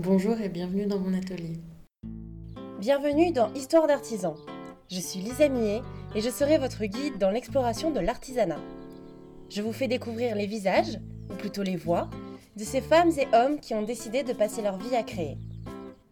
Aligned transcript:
Bonjour 0.00 0.40
et 0.40 0.48
bienvenue 0.48 0.86
dans 0.86 1.00
mon 1.00 1.12
atelier. 1.12 1.58
Bienvenue 2.78 3.32
dans 3.32 3.52
Histoire 3.54 3.88
d'artisan. 3.88 4.36
Je 4.88 5.00
suis 5.00 5.18
Lisa 5.18 5.48
Millet 5.48 5.82
et 6.14 6.20
je 6.20 6.30
serai 6.30 6.56
votre 6.56 6.84
guide 6.84 7.18
dans 7.18 7.32
l'exploration 7.32 7.90
de 7.90 7.98
l'artisanat. 7.98 8.60
Je 9.50 9.60
vous 9.60 9.72
fais 9.72 9.88
découvrir 9.88 10.36
les 10.36 10.46
visages, 10.46 11.00
ou 11.28 11.34
plutôt 11.34 11.64
les 11.64 11.74
voix, 11.74 12.08
de 12.54 12.62
ces 12.62 12.80
femmes 12.80 13.10
et 13.18 13.26
hommes 13.34 13.58
qui 13.58 13.74
ont 13.74 13.82
décidé 13.82 14.22
de 14.22 14.32
passer 14.32 14.62
leur 14.62 14.78
vie 14.78 14.94
à 14.94 15.02
créer. 15.02 15.36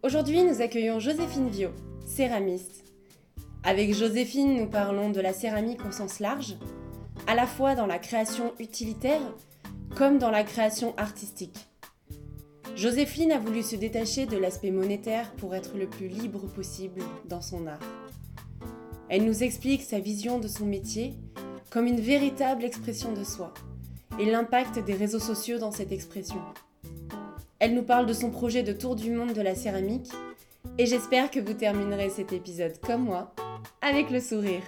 Aujourd'hui, 0.03 0.43
nous 0.43 0.61
accueillons 0.61 0.99
Joséphine 0.99 1.47
Viau, 1.47 1.69
céramiste. 2.05 2.83
Avec 3.63 3.93
Joséphine, 3.93 4.57
nous 4.57 4.67
parlons 4.67 5.11
de 5.11 5.21
la 5.21 5.31
céramique 5.31 5.85
au 5.85 5.93
sens 5.93 6.19
large, 6.19 6.57
à 7.25 7.35
la 7.35 7.47
fois 7.47 7.73
dans 7.73 7.87
la 7.87 7.99
création 7.99 8.51
utilitaire 8.59 9.21
comme 9.95 10.17
dans 10.17 10.29
la 10.29 10.43
création 10.43 10.93
artistique. 10.97 11.69
Joséphine 12.77 13.31
a 13.31 13.39
voulu 13.39 13.63
se 13.63 13.75
détacher 13.75 14.27
de 14.27 14.37
l'aspect 14.37 14.69
monétaire 14.69 15.31
pour 15.37 15.55
être 15.55 15.75
le 15.75 15.87
plus 15.87 16.07
libre 16.07 16.45
possible 16.45 17.01
dans 17.25 17.41
son 17.41 17.65
art. 17.65 17.79
Elle 19.09 19.25
nous 19.25 19.41
explique 19.41 19.81
sa 19.81 19.99
vision 19.99 20.37
de 20.37 20.47
son 20.47 20.67
métier 20.67 21.15
comme 21.71 21.87
une 21.87 21.99
véritable 21.99 22.63
expression 22.63 23.13
de 23.13 23.23
soi 23.23 23.51
et 24.19 24.25
l'impact 24.25 24.77
des 24.85 24.93
réseaux 24.93 25.17
sociaux 25.17 25.57
dans 25.57 25.71
cette 25.71 25.91
expression. 25.91 26.39
Elle 27.57 27.73
nous 27.73 27.81
parle 27.81 28.05
de 28.05 28.13
son 28.13 28.29
projet 28.29 28.61
de 28.61 28.73
tour 28.73 28.95
du 28.95 29.09
monde 29.09 29.33
de 29.33 29.41
la 29.41 29.55
céramique 29.55 30.11
et 30.77 30.85
j'espère 30.85 31.31
que 31.31 31.39
vous 31.39 31.55
terminerez 31.55 32.11
cet 32.11 32.31
épisode 32.31 32.79
comme 32.81 33.05
moi, 33.05 33.33
avec 33.81 34.11
le 34.11 34.19
sourire. 34.19 34.61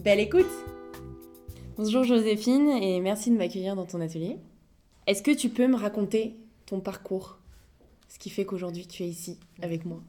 Belle 0.00 0.18
écoute 0.18 0.50
Bonjour 1.76 2.02
Joséphine 2.02 2.68
et 2.68 3.00
merci 3.00 3.30
de 3.30 3.36
m'accueillir 3.36 3.76
dans 3.76 3.86
ton 3.86 4.00
atelier. 4.00 4.38
Est-ce 5.06 5.22
que 5.22 5.30
tu 5.30 5.50
peux 5.50 5.68
me 5.68 5.76
raconter 5.76 6.34
ton 6.66 6.80
parcours 6.80 7.38
Ce 8.08 8.18
qui 8.18 8.30
fait 8.30 8.44
qu'aujourd'hui 8.44 8.86
tu 8.86 9.02
es 9.02 9.08
ici 9.08 9.38
avec 9.62 9.84
moi 9.84 10.02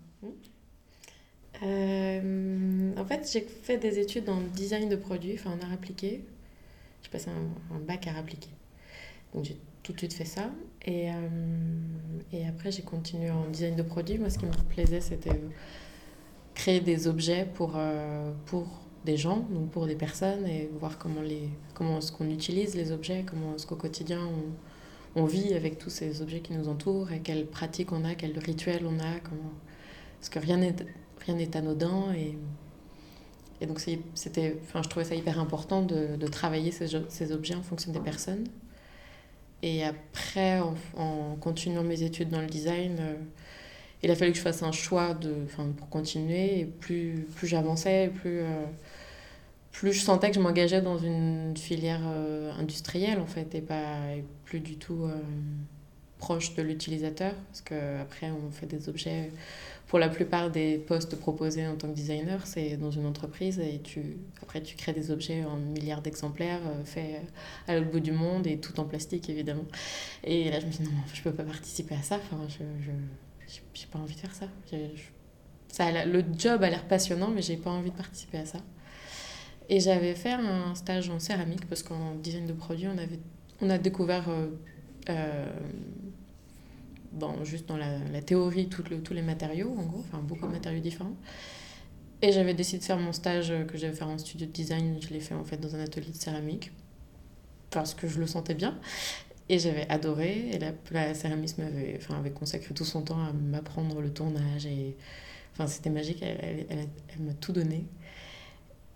euh, 1.63 2.93
En 2.97 3.05
fait, 3.05 3.29
j'ai 3.31 3.41
fait 3.41 3.77
des 3.77 3.99
études 3.99 4.29
en 4.29 4.41
design 4.41 4.89
de 4.89 4.95
produits, 4.95 5.33
enfin 5.35 5.51
en 5.51 5.61
art 5.63 5.73
appliqué. 5.73 6.23
J'ai 7.03 7.09
passé 7.09 7.29
un, 7.29 7.75
un, 7.75 7.79
bac 7.79 8.07
art 8.07 8.17
appliqué. 8.17 8.49
Donc 9.33 9.45
j'ai 9.45 9.57
tout 9.83 9.93
de 9.93 9.97
suite 9.97 10.13
fait 10.13 10.25
ça. 10.25 10.51
Et, 10.85 11.09
euh, 11.09 11.13
et 12.33 12.47
après, 12.47 12.71
j'ai 12.71 12.81
continué 12.81 13.31
en 13.31 13.47
design 13.47 13.75
de 13.75 13.83
produits. 13.83 14.17
Moi, 14.17 14.29
ce 14.29 14.37
qui 14.37 14.45
me 14.45 14.51
plaisait, 14.69 15.01
c'était 15.01 15.41
créer 16.57 16.81
des 16.81 17.07
objets 17.07 17.47
pour, 17.53 17.73
euh, 17.75 18.31
pour 18.45 18.67
des 19.05 19.15
gens, 19.15 19.47
donc 19.51 19.69
pour 19.69 19.85
des 19.85 19.95
personnes, 19.95 20.45
et 20.47 20.69
voir 20.79 20.97
comment, 20.97 21.21
les, 21.21 21.49
comment 21.73 21.99
est-ce 21.99 22.11
qu'on 22.11 22.29
utilise 22.29 22.75
les 22.75 22.91
objets, 22.91 23.23
comment 23.25 23.55
est-ce 23.55 23.65
qu'au 23.67 23.75
quotidien 23.75 24.19
on, 24.19 24.51
on, 25.17 25.25
vit 25.25 25.53
avec 25.53 25.77
tous 25.77 25.89
ces 25.89 26.21
objets 26.21 26.39
qui 26.39 26.53
nous 26.53 26.69
entourent, 26.69 27.11
et 27.11 27.19
quelles 27.19 27.45
pratiques 27.45 27.91
on 27.91 28.05
a, 28.05 28.15
quels 28.15 28.37
rituels 28.37 28.85
on 28.85 28.99
a, 28.99 29.19
comment... 29.23 29.51
parce 30.19 30.29
que 30.29 30.39
rien 30.39 30.57
n'est, 30.57 31.55
anodin. 31.55 32.13
Et, 32.15 32.37
et 33.61 33.65
donc 33.65 33.77
enfin, 33.77 34.81
je 34.83 34.89
trouvais 34.89 35.05
ça 35.05 35.15
hyper 35.15 35.39
important 35.39 35.81
de, 35.81 36.15
de 36.15 36.27
travailler 36.27 36.71
ces, 36.71 37.31
objets 37.31 37.55
en 37.55 37.63
fonction 37.63 37.91
des 37.91 37.99
personnes. 37.99 38.47
Et 39.63 39.83
après, 39.83 40.59
en, 40.59 40.75
en, 40.97 41.35
continuant 41.35 41.83
mes 41.83 42.03
études 42.03 42.29
dans 42.29 42.41
le 42.41 42.47
design, 42.47 42.97
euh, 42.99 43.15
il 44.03 44.11
a 44.11 44.15
fallu 44.15 44.31
que 44.31 44.37
je 44.37 44.43
fasse 44.43 44.61
un 44.61 44.71
choix 44.71 45.13
de, 45.15 45.33
pour 45.77 45.89
continuer. 45.89 46.59
Et 46.59 46.65
plus, 46.65 47.27
plus 47.35 47.47
j'avançais, 47.47 48.11
plus, 48.13 48.39
euh, 48.41 48.65
plus 49.77 49.93
je 49.93 50.01
sentais 50.01 50.29
que 50.29 50.35
je 50.35 50.39
m'engageais 50.39 50.81
dans 50.81 50.97
une 50.97 51.55
filière 51.55 52.01
euh, 52.03 52.51
industrielle, 52.57 53.19
en 53.19 53.27
fait, 53.27 53.53
et, 53.53 53.61
pas, 53.61 53.99
plus 54.43 54.59
du 54.59 54.77
tout 54.77 55.03
euh, 55.03 55.21
proche 56.17 56.55
de 56.55 56.63
l'utilisateur. 56.63 57.33
Parce 57.49 57.61
qu'après, 57.61 58.31
on 58.31 58.49
fait 58.49 58.65
des 58.65 58.89
objets. 58.89 59.31
Pour 59.85 59.99
la 59.99 60.09
plupart 60.09 60.49
des 60.49 60.79
postes 60.79 61.15
proposés 61.17 61.67
en 61.67 61.75
tant 61.75 61.89
que 61.89 61.93
designer, 61.93 62.45
c'est 62.47 62.75
dans 62.75 62.89
une 62.89 63.05
entreprise 63.05 63.59
et 63.59 63.79
tu, 63.81 64.17
après 64.41 64.61
tu 64.61 64.75
crées 64.75 64.91
des 64.91 65.11
objets 65.11 65.45
en 65.45 65.55
milliards 65.55 66.01
d'exemplaires 66.01 66.59
euh, 66.65 66.83
faits 66.83 67.21
à 67.69 67.75
l'autre 67.75 67.91
bout 67.91 68.01
du 68.01 68.11
monde 68.11 68.47
et 68.47 68.57
tout 68.57 68.77
en 68.81 68.83
plastique 68.83 69.29
évidemment. 69.29 69.63
Et 70.25 70.51
là 70.51 70.59
je 70.59 70.65
me 70.65 70.71
dis 70.71 70.83
non, 70.83 70.89
je 71.13 71.21
peux 71.21 71.31
pas 71.31 71.45
participer 71.45 71.95
à 71.95 72.01
ça, 72.01 72.17
enfin, 72.17 72.41
je, 72.49 72.65
je, 72.83 72.91
j'ai 73.73 73.87
pas 73.87 73.99
envie 73.99 74.15
de 74.15 74.19
faire 74.19 74.35
ça. 74.35 74.47
Ça 75.69 76.05
le 76.05 76.25
job 76.37 76.63
a 76.63 76.69
l'air 76.69 76.85
passionnant 76.85 77.29
mais 77.29 77.41
j'ai 77.41 77.55
pas 77.55 77.69
envie 77.69 77.91
de 77.91 77.95
participer 77.95 78.39
à 78.39 78.45
ça. 78.45 78.59
Et 79.69 79.79
j'avais 79.79 80.15
fait 80.15 80.31
un 80.31 80.75
stage 80.75 81.09
en 81.09 81.19
céramique 81.19 81.67
parce 81.67 81.83
qu'en 81.83 82.15
design 82.15 82.45
de 82.45 82.53
produits 82.53 82.87
on, 82.87 82.97
avait, 82.97 83.19
on 83.61 83.69
a 83.69 83.77
découvert... 83.77 84.29
Euh, 84.29 84.47
euh, 85.09 85.45
dans, 87.13 87.43
juste 87.43 87.67
dans 87.67 87.77
la, 87.77 87.97
la 88.11 88.21
théorie 88.21 88.67
tout 88.67 88.83
le, 88.89 89.01
tous 89.01 89.13
les 89.13 89.21
matériaux, 89.21 89.73
en 89.77 89.83
gros, 89.83 89.99
enfin 89.99 90.19
beaucoup 90.19 90.45
de 90.45 90.51
matériaux 90.51 90.81
différents. 90.81 91.15
Et 92.21 92.31
j'avais 92.31 92.53
décidé 92.53 92.79
de 92.79 92.83
faire 92.83 92.97
mon 92.99 93.13
stage 93.13 93.53
que 93.67 93.77
j'avais 93.77 93.95
fait 93.95 94.03
en 94.03 94.17
studio 94.17 94.45
de 94.47 94.51
design, 94.51 94.97
je 95.01 95.09
l'ai 95.09 95.19
fait 95.19 95.33
en 95.33 95.43
fait 95.43 95.57
dans 95.57 95.75
un 95.75 95.79
atelier 95.79 96.11
de 96.11 96.15
céramique, 96.15 96.71
parce 97.71 97.93
que 97.93 98.07
je 98.07 98.19
le 98.19 98.27
sentais 98.27 98.53
bien. 98.53 98.77
Et 99.49 99.59
j'avais 99.59 99.87
adoré, 99.89 100.49
et 100.51 100.59
la, 100.59 100.73
la 100.91 101.13
céramiste 101.13 101.57
m'avait 101.57 101.97
enfin, 101.97 102.17
avait 102.19 102.31
consacré 102.31 102.73
tout 102.73 102.85
son 102.85 103.01
temps 103.01 103.23
à 103.23 103.31
m'apprendre 103.31 104.01
le 104.01 104.11
tournage, 104.11 104.65
et 104.65 104.95
enfin, 105.53 105.67
c'était 105.67 105.89
magique, 105.89 106.21
elle, 106.21 106.37
elle, 106.41 106.65
elle, 106.69 106.87
elle 107.13 107.21
m'a 107.23 107.33
tout 107.33 107.53
donné. 107.53 107.85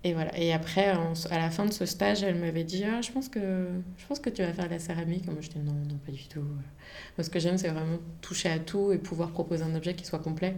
Et 0.03 0.13
voilà. 0.13 0.35
Et 0.37 0.51
après, 0.51 0.87
à 0.87 1.37
la 1.37 1.51
fin 1.51 1.65
de 1.65 1.73
ce 1.73 1.85
stage, 1.85 2.23
elle 2.23 2.35
m'avait 2.35 2.63
dit 2.63 2.83
ah, 2.83 3.01
je, 3.01 3.11
pense 3.11 3.29
que, 3.29 3.67
je 3.97 4.05
pense 4.07 4.19
que 4.19 4.29
tu 4.29 4.41
vas 4.41 4.51
faire 4.51 4.69
la 4.69 4.79
céramique. 4.79 5.25
Moi, 5.27 5.41
je 5.41 5.49
dis 5.49 5.59
non, 5.59 5.73
non, 5.73 5.97
pas 6.05 6.11
du 6.11 6.27
tout. 6.27 6.39
Moi, 6.41 7.23
ce 7.23 7.29
que 7.29 7.39
j'aime, 7.39 7.57
c'est 7.57 7.67
vraiment 7.67 7.99
toucher 8.21 8.49
à 8.49 8.59
tout 8.59 8.91
et 8.91 8.97
pouvoir 8.97 9.31
proposer 9.31 9.63
un 9.63 9.75
objet 9.75 9.93
qui 9.93 10.05
soit 10.05 10.19
complet. 10.19 10.55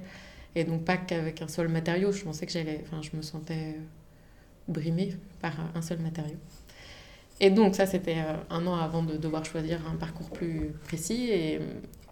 Et 0.56 0.64
donc, 0.64 0.86
pas 0.86 0.98
qu'avec 0.98 1.42
un 1.42 1.48
seul 1.50 1.68
matériau. 1.68 2.12
Je 2.12 2.24
pensais 2.24 2.46
que 2.46 2.52
j'allais. 2.54 2.82
Enfin, 2.84 3.02
je 3.02 3.16
me 3.18 3.22
sentais 3.22 3.76
brimée 4.70 5.16
par 5.42 5.54
un 5.76 5.82
seul 5.82 6.00
matériau. 6.00 6.38
Et 7.42 7.50
donc, 7.50 7.76
ça, 7.76 7.86
c'était 7.86 8.24
un 8.50 8.68
an 8.68 8.76
avant 8.76 9.04
de 9.04 9.18
devoir 9.18 9.44
choisir 9.44 9.86
un 9.88 9.96
parcours 9.96 10.30
plus 10.30 10.72
précis. 10.86 11.30
Et, 11.32 11.60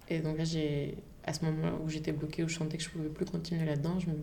et 0.10 0.20
donc, 0.20 0.38
là, 0.38 0.44
j'ai. 0.44 0.98
À 1.24 1.34
ce 1.34 1.46
moment-là 1.46 1.74
où 1.86 1.88
j'étais 1.88 2.12
bloquée, 2.12 2.44
où 2.44 2.50
je 2.50 2.56
sentais 2.56 2.78
que 2.78 2.84
je 2.84 2.90
ne 2.90 2.94
pouvais 2.94 3.10
plus 3.10 3.26
continuer 3.26 3.64
là-dedans, 3.64 4.00
je 4.00 4.08
me 4.08 4.16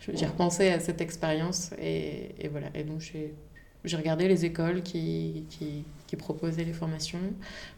j'ai 0.00 0.26
repensé 0.26 0.68
à 0.68 0.80
cette 0.80 1.00
expérience 1.00 1.70
et, 1.80 2.34
et, 2.38 2.48
voilà. 2.48 2.68
Et 2.74 2.84
donc 2.84 3.00
j'ai 3.00 3.96
regardé 3.96 4.28
les 4.28 4.44
écoles 4.44 4.82
qui, 4.82 5.44
qui, 5.50 5.84
qui, 6.06 6.16
proposaient 6.16 6.64
les 6.64 6.72
formations. 6.72 7.20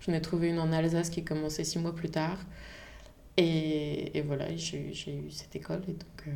J'en 0.00 0.12
ai 0.12 0.20
trouvé 0.20 0.48
une 0.48 0.58
en 0.58 0.72
Alsace 0.72 1.10
qui 1.10 1.24
commençait 1.24 1.64
six 1.64 1.78
mois 1.78 1.94
plus 1.94 2.10
tard. 2.10 2.38
Et, 3.36 4.16
et 4.16 4.22
voilà, 4.22 4.46
j'ai 4.56 4.78
eu 4.78 5.30
cette 5.30 5.54
école 5.56 5.82
et 5.88 5.92
donc, 5.92 6.26
euh, 6.26 6.30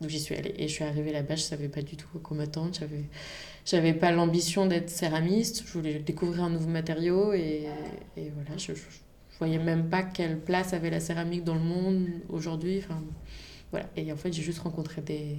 donc 0.00 0.10
j'y 0.10 0.20
suis 0.20 0.34
allée. 0.34 0.54
Et 0.58 0.68
je 0.68 0.72
suis 0.72 0.84
arrivée 0.84 1.12
là-bas, 1.12 1.36
je 1.36 1.42
ne 1.42 1.46
savais 1.46 1.68
pas 1.68 1.82
du 1.82 1.96
tout 1.96 2.08
à 2.16 2.18
quoi 2.18 2.36
m'attendre. 2.36 2.72
J'avais 3.64 3.94
pas 3.94 4.10
l'ambition 4.10 4.66
d'être 4.66 4.90
céramiste, 4.90 5.64
je 5.66 5.72
voulais 5.72 5.98
découvrir 6.00 6.44
un 6.44 6.50
nouveau 6.50 6.68
matériau 6.68 7.32
et, 7.32 7.68
et 8.16 8.30
voilà, 8.30 8.56
je, 8.56 8.74
je, 8.74 8.80
je 9.32 9.38
voyais 9.38 9.58
même 9.58 9.88
pas 9.88 10.02
quelle 10.02 10.38
place 10.38 10.72
avait 10.72 10.90
la 10.90 11.00
céramique 11.00 11.44
dans 11.44 11.54
le 11.54 11.60
monde 11.60 12.08
aujourd'hui. 12.28 12.78
Enfin, 12.78 13.02
voilà. 13.72 13.86
Et 13.96 14.12
en 14.12 14.16
fait, 14.16 14.32
j'ai 14.32 14.42
juste 14.42 14.60
rencontré 14.60 15.02
des, 15.02 15.38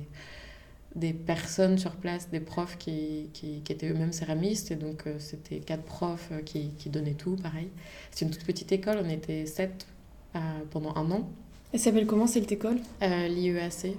des 0.96 1.14
personnes 1.14 1.78
sur 1.78 1.92
place, 1.92 2.30
des 2.30 2.42
profs 2.42 2.78
qui, 2.78 3.30
qui, 3.32 3.62
qui 3.62 3.72
étaient 3.72 3.90
eux-mêmes 3.90 4.12
céramistes. 4.12 4.72
Et 4.72 4.76
donc, 4.76 5.08
euh, 5.08 5.16
c'était 5.20 5.60
quatre 5.60 5.84
profs 5.84 6.32
qui, 6.44 6.72
qui 6.78 6.90
donnaient 6.90 7.14
tout, 7.14 7.38
pareil. 7.38 7.70
C'est 8.12 8.26
une 8.26 8.32
toute 8.32 8.44
petite 8.44 8.72
école, 8.72 9.00
on 9.02 9.10
était 9.10 9.46
sept 9.46 9.88
euh, 10.36 10.40
pendant 10.72 10.94
un 10.96 11.10
an. 11.12 11.30
Elle 11.72 11.80
s'appelle 11.80 12.06
comment 12.06 12.28
cette 12.28 12.52
école? 12.52 12.80
Euh, 13.02 13.28
L'IEAC, 13.28 13.96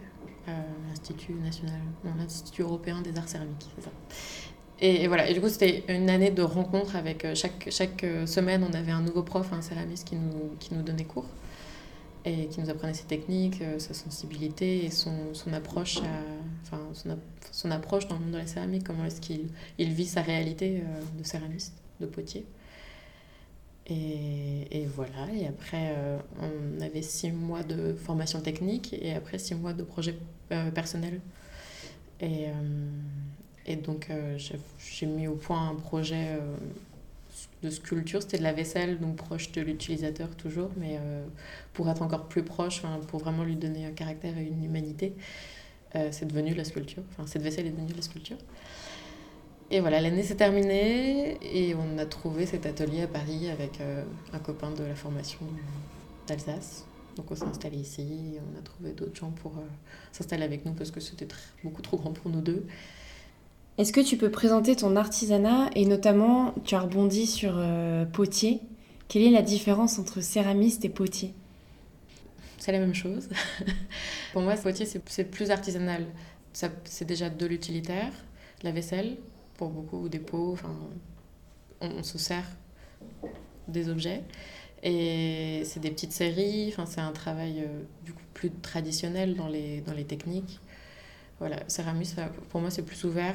l'Institut 0.89 1.33
national, 1.33 1.81
non, 2.05 2.13
l'Institut 2.19 2.63
européen 2.63 3.01
des 3.01 3.17
arts 3.17 3.29
céramiques, 3.29 3.67
c'est 3.77 3.85
ça. 3.85 3.91
Et, 4.81 5.05
et, 5.05 5.09
voilà, 5.09 5.29
et 5.29 5.35
du 5.35 5.41
coup, 5.41 5.49
c'était 5.49 5.85
une 5.89 6.11
année 6.11 6.31
de 6.31 6.43
rencontres 6.43 6.97
avec 6.97 7.27
chaque, 7.35 7.69
chaque 7.71 8.05
semaine, 8.27 8.65
on 8.69 8.75
avait 8.75 8.93
un 8.93 9.01
nouveau 9.01 9.23
prof, 9.23 9.53
un 9.53 9.63
céramiste 9.63 10.07
qui 10.07 10.17
nous, 10.17 10.57
qui 10.61 10.75
nous 10.75 10.83
donnait 10.83 11.05
cours 11.05 11.27
et 12.25 12.47
qui 12.47 12.61
nous 12.61 12.71
apprenait 12.71 12.95
ses 12.95 13.05
techniques, 13.05 13.61
euh, 13.61 13.79
sa 13.79 13.93
sensibilité 13.93 14.85
et 14.85 14.91
son, 14.91 15.35
son 15.35 15.53
approche, 15.53 15.99
enfin, 16.63 16.81
son, 17.51 17.71
approche 17.71 18.09
dans 18.09 18.17
le 18.17 18.23
monde 18.23 18.33
de 18.33 18.39
la 18.39 18.47
céramique, 18.47 18.85
comment 18.85 19.05
est-ce 19.05 19.21
qu'il 19.21 19.49
il 19.79 19.93
vit 19.93 20.07
sa 20.07 20.23
réalité 20.23 20.81
euh, 20.81 21.19
de 21.19 21.25
céramiste, 21.25 21.75
de 22.01 22.07
potier. 22.07 22.47
Et, 23.87 24.67
et, 24.71 24.87
voilà, 24.87 25.31
et 25.35 25.47
après, 25.47 25.93
euh, 25.95 26.19
on 26.41 26.81
avait 26.81 27.03
six 27.03 27.31
mois 27.31 27.63
de 27.63 27.93
formation 27.93 28.41
technique 28.41 28.95
et 28.99 29.15
après 29.15 29.39
six 29.39 29.55
mois 29.55 29.75
de 29.75 29.83
projet 29.83 30.17
personnel. 30.75 31.21
Et, 32.21 32.47
et 33.67 33.77
donc, 33.77 34.11
j'ai 34.79 35.07
mis 35.07 35.27
au 35.27 35.35
point 35.35 35.69
un 35.69 35.75
projet 35.75 36.39
de 37.65 37.71
sculpture, 37.71 38.23
c'était 38.23 38.39
de 38.39 38.43
la 38.43 38.53
vaisselle, 38.53 38.99
donc 38.99 39.17
proche 39.17 39.51
de 39.53 39.61
l'utilisateur 39.61 40.29
toujours, 40.37 40.71
mais 40.77 40.99
euh, 41.01 41.25
pour 41.73 41.89
être 41.89 42.03
encore 42.03 42.29
plus 42.29 42.43
proche, 42.43 42.83
pour 43.09 43.21
vraiment 43.21 43.43
lui 43.43 43.57
donner 43.57 43.87
un 43.87 43.93
caractère 43.93 44.37
et 44.37 44.45
une 44.45 44.65
humanité, 44.65 45.15
euh, 45.97 46.09
c'est 46.11 46.27
devenu 46.27 46.55
la 46.55 46.65
sculpture. 46.65 47.03
Enfin, 47.13 47.27
cette 47.27 47.43
vaisselle 47.43 47.67
est 47.67 47.71
devenue 47.71 47.93
la 47.95 48.03
sculpture. 48.03 48.37
Et 49.71 49.81
voilà, 49.81 50.01
l'année 50.01 50.23
s'est 50.23 50.37
terminée 50.37 51.39
et 51.43 51.75
on 51.75 51.99
a 51.99 52.05
trouvé 52.05 52.45
cet 52.45 52.67
atelier 52.67 53.03
à 53.03 53.07
Paris 53.09 53.49
avec 53.49 53.81
euh, 53.81 54.05
un 54.33 54.39
copain 54.39 54.71
de 54.71 54.85
la 54.85 54.95
formation 54.95 55.41
d'Alsace. 56.27 56.85
Donc 57.17 57.31
on 57.31 57.37
s'est 57.37 57.45
installé 57.45 57.79
ici, 57.79 58.35
on 58.55 58.59
a 58.59 58.63
trouvé 58.63 58.93
d'autres 58.93 59.15
gens 59.15 59.31
pour 59.31 59.53
s'installer 60.11 60.43
avec 60.43 60.67
nous 60.67 60.73
parce 60.73 60.91
que 60.91 60.99
c'était 60.99 61.29
beaucoup 61.63 61.81
trop 61.81 61.97
grand 61.97 62.13
pour 62.13 62.31
nous 62.31 62.41
deux. 62.41 62.67
Est-ce 63.77 63.93
que 63.93 64.01
tu 64.01 64.17
peux 64.17 64.31
présenter 64.31 64.77
ton 64.77 64.95
artisanat 64.97 65.69
et 65.75 65.85
notamment, 65.85 66.55
tu 66.65 66.75
as 66.75 66.81
rebondi 66.81 67.27
sur 67.27 67.61
potier. 68.13 68.61
Quelle 69.09 69.23
est 69.23 69.31
la 69.31 69.43
différence 69.43 69.99
entre 69.99 70.21
céramiste 70.21 70.85
et 70.85 70.89
potier? 70.89 71.35
C'est 72.59 72.73
la 72.73 72.79
même 72.79 72.95
chose. 72.95 73.29
pour 74.33 74.43
moi, 74.43 74.55
potier, 74.55 74.87
c'est 74.87 75.25
plus 75.25 75.51
artisanal. 75.51 76.07
C'est 76.53 77.05
déjà 77.05 77.29
de 77.29 77.47
l'utilitaire, 77.47 78.13
la 78.63 78.71
vaisselle, 78.71 79.19
pour 79.59 79.69
beaucoup 79.69 80.09
des 80.09 80.19
pots, 80.19 80.53
enfin, 80.53 80.75
on, 81.81 82.03
se 82.03 82.17
sert 82.17 82.47
des 83.69 83.89
objets. 83.89 84.23
Et 84.83 85.63
c'est 85.65 85.81
des 85.81 85.91
petites 85.91 86.13
séries, 86.13 86.69
enfin, 86.69 86.87
c'est 86.87 87.01
un 87.01 87.13
travail 87.13 87.65
euh, 87.67 88.13
plus 88.35 88.51
traditionnel 88.51 89.35
dans 89.35 89.49
les, 89.49 89.81
dans 89.81 89.93
les 89.93 90.05
techniques. 90.05 90.61
Voilà, 91.41 91.59
céramiste, 91.69 92.19
pour 92.51 92.61
moi, 92.61 92.71
c'est 92.71 92.85
plus 92.85 93.05
ouvert. 93.05 93.35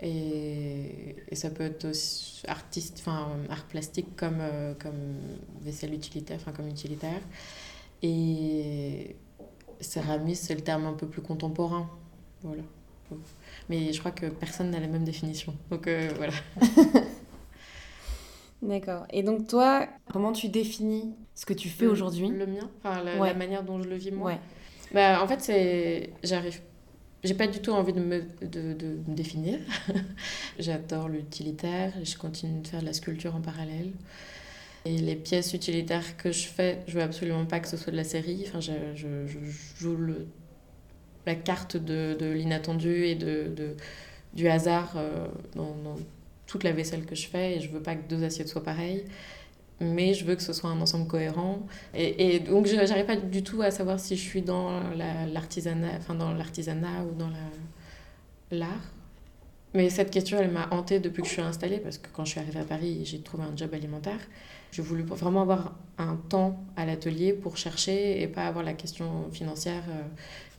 Et, 0.00 1.16
et, 1.28 1.36
ça 1.36 1.50
peut 1.50 1.62
être 1.62 1.84
aussi 1.84 2.42
artiste, 2.48 2.98
enfin, 3.00 3.28
art 3.48 3.64
plastique 3.66 4.16
comme, 4.16 4.38
euh, 4.40 4.74
comme 4.74 5.16
vaisselle 5.60 5.94
utilitaire, 5.94 6.38
enfin, 6.40 6.52
comme 6.52 6.68
utilitaire. 6.68 7.20
Et 8.02 9.14
céramiste, 9.80 10.44
c'est 10.46 10.54
le 10.54 10.62
terme 10.62 10.86
un 10.86 10.94
peu 10.94 11.06
plus 11.06 11.22
contemporain. 11.22 11.88
Voilà. 12.42 12.62
Mais 13.68 13.92
je 13.92 13.98
crois 14.00 14.10
que 14.10 14.26
personne 14.26 14.70
n'a 14.70 14.80
la 14.80 14.86
même 14.86 15.04
définition. 15.04 15.54
Donc 15.70 15.86
euh, 15.86 16.10
voilà. 16.16 16.32
D'accord. 18.62 19.06
Et 19.10 19.22
donc 19.22 19.48
toi, 19.48 19.86
comment 20.12 20.32
tu 20.32 20.48
définis 20.48 21.14
ce 21.34 21.44
que 21.46 21.52
tu 21.52 21.68
fais 21.68 21.86
aujourd'hui? 21.86 22.28
Le 22.28 22.46
mien? 22.46 22.70
Enfin, 22.78 23.02
la, 23.02 23.34
manière 23.34 23.64
dont 23.64 23.82
je 23.82 23.88
le 23.88 23.96
vis 23.96 24.12
moi? 24.12 24.30
Ouais. 24.32 24.38
bah, 24.94 25.22
En 25.22 25.28
fait, 25.28 25.40
c'est... 25.40 26.10
J'arrive... 26.22 26.60
J'ai 27.24 27.34
pas 27.34 27.46
du 27.46 27.60
tout 27.60 27.70
envie 27.70 27.92
de 27.92 28.00
me, 28.00 28.22
de, 28.40 28.72
de 28.74 28.98
me 29.06 29.14
définir. 29.14 29.60
J'adore 30.58 31.08
l'utilitaire. 31.08 31.92
Je 32.02 32.16
continue 32.16 32.60
de 32.62 32.66
faire 32.66 32.80
de 32.80 32.86
la 32.86 32.92
sculpture 32.92 33.36
en 33.36 33.40
parallèle. 33.40 33.92
Et 34.84 34.98
les 34.98 35.14
pièces 35.14 35.54
utilitaires 35.54 36.16
que 36.16 36.32
je 36.32 36.46
fais, 36.48 36.82
je 36.88 36.94
veux 36.94 37.02
absolument 37.02 37.46
pas 37.46 37.60
que 37.60 37.68
ce 37.68 37.76
soit 37.76 37.92
de 37.92 37.96
la 37.96 38.04
série. 38.04 38.44
Enfin, 38.48 38.60
je, 38.60 38.72
je, 38.96 39.26
je 39.26 39.38
joue 39.78 39.96
le 39.96 40.26
la 41.26 41.34
carte 41.34 41.76
de, 41.76 42.16
de 42.18 42.26
l'inattendu 42.32 43.04
et 43.04 43.14
de, 43.14 43.48
de, 43.54 43.76
du 44.34 44.48
hasard 44.48 44.94
euh, 44.96 45.26
dans, 45.54 45.74
dans, 45.84 45.96
toute 46.46 46.64
la 46.64 46.72
vaisselle 46.72 47.06
que 47.06 47.14
je 47.14 47.26
fais. 47.28 47.56
Et 47.56 47.60
je 47.60 47.70
veux 47.70 47.80
pas 47.82 47.94
que 47.94 48.08
deux 48.08 48.24
assiettes 48.24 48.48
soient 48.48 48.64
pareilles, 48.64 49.04
mais 49.82 50.14
je 50.14 50.24
veux 50.24 50.34
que 50.34 50.42
ce 50.42 50.52
soit 50.52 50.70
un 50.70 50.80
ensemble 50.80 51.06
cohérent. 51.06 51.66
Et, 51.94 52.40
donc, 52.40 52.66
je 52.66 52.74
n'arrive 52.74 53.06
pas 53.06 53.16
du 53.16 53.42
tout 53.42 53.62
à 53.62 53.70
savoir 53.70 54.00
si 54.00 54.16
je 54.16 54.22
suis 54.22 54.42
dans 54.42 54.80
l'artisanat 55.32 55.96
enfin, 55.98 56.14
dans 56.14 56.32
ou 56.32 57.14
dans 57.14 57.30
l'art. 58.50 58.92
Mais 59.74 59.88
cette 59.88 60.10
question, 60.10 60.38
elle 60.38 60.50
m'a 60.50 60.68
hantée 60.70 61.00
depuis 61.00 61.22
que 61.22 61.28
je 61.28 61.32
suis 61.32 61.42
installée, 61.42 61.78
parce 61.78 61.96
que 61.96 62.08
quand 62.12 62.24
je 62.26 62.32
suis 62.32 62.40
arrivée 62.40 62.60
à 62.60 62.64
Paris, 62.64 63.00
j'ai 63.04 63.20
trouvé 63.20 63.44
un 63.44 63.56
job 63.56 63.72
alimentaire. 63.72 64.18
J'ai 64.70 64.82
voulu 64.82 65.02
vraiment 65.02 65.42
avoir 65.42 65.74
un 65.98 66.16
temps 66.16 66.62
à 66.76 66.84
l'atelier 66.84 67.32
pour 67.32 67.56
chercher 67.56 68.20
et 68.20 68.28
pas 68.28 68.46
avoir 68.46 68.64
la 68.64 68.74
question 68.74 69.30
financière 69.30 69.82
euh, 69.88 70.02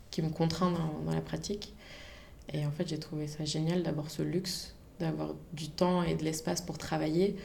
qui 0.09 0.21
me 0.21 0.29
contraint 0.29 0.71
dans, 1.05 1.11
la 1.11 1.21
pratique. 1.21 1.73
Et 2.51 2.65
en 2.65 2.71
fait, 2.71 2.87
j'ai 2.87 2.99
trouvé 2.99 3.27
ça 3.27 3.45
génial 3.45 3.83
d'avoir 3.83 4.09
ce 4.09 4.23
luxe, 4.23 4.75
d'avoir 4.99 5.33
du 5.53 5.69
temps 5.69 6.03
et 6.03 6.15
de 6.15 6.23
l'espace 6.23 6.61
pour 6.61 6.77
travailler. 6.77 7.35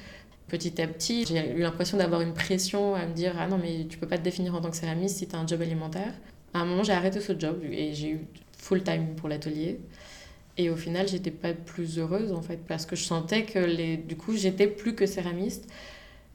Petit 0.48 0.80
à 0.80 0.86
petit, 0.86 1.26
j'ai 1.26 1.52
eu 1.52 1.60
l'impression 1.60 1.98
d'avoir 1.98 2.22
une 2.22 2.32
pression 2.32 2.94
à 2.94 3.06
me 3.06 3.12
dire 3.12 3.34
Ah 3.38 3.46
non, 3.46 3.58
mais 3.58 3.86
tu 3.88 3.98
peux 3.98 4.08
pas 4.08 4.16
te 4.16 4.22
définir 4.22 4.54
en 4.54 4.60
tant 4.60 4.70
que 4.70 4.76
céramiste 4.76 5.18
si 5.18 5.28
tu 5.28 5.36
as 5.36 5.38
un 5.38 5.46
job 5.46 5.60
alimentaire. 5.60 6.14
À 6.54 6.60
un 6.60 6.64
moment, 6.64 6.82
j'ai 6.82 6.92
arrêté 6.92 7.20
ce 7.20 7.38
job 7.38 7.60
et 7.70 7.92
j'ai 7.92 8.12
eu 8.12 8.20
full 8.56 8.82
time 8.82 9.14
pour 9.16 9.28
l'atelier. 9.28 9.78
Et 10.56 10.70
au 10.70 10.76
final, 10.76 11.06
j'étais 11.06 11.30
pas 11.30 11.52
plus 11.52 11.98
heureuse 11.98 12.32
en 12.32 12.42
fait, 12.42 12.58
parce 12.66 12.86
que 12.86 12.96
je 12.96 13.04
sentais 13.04 13.44
que 13.44 13.58
les... 13.58 13.96
du 13.96 14.16
coup, 14.16 14.34
j'étais 14.36 14.66
plus 14.66 14.94
que 14.94 15.06
céramiste. 15.06 15.68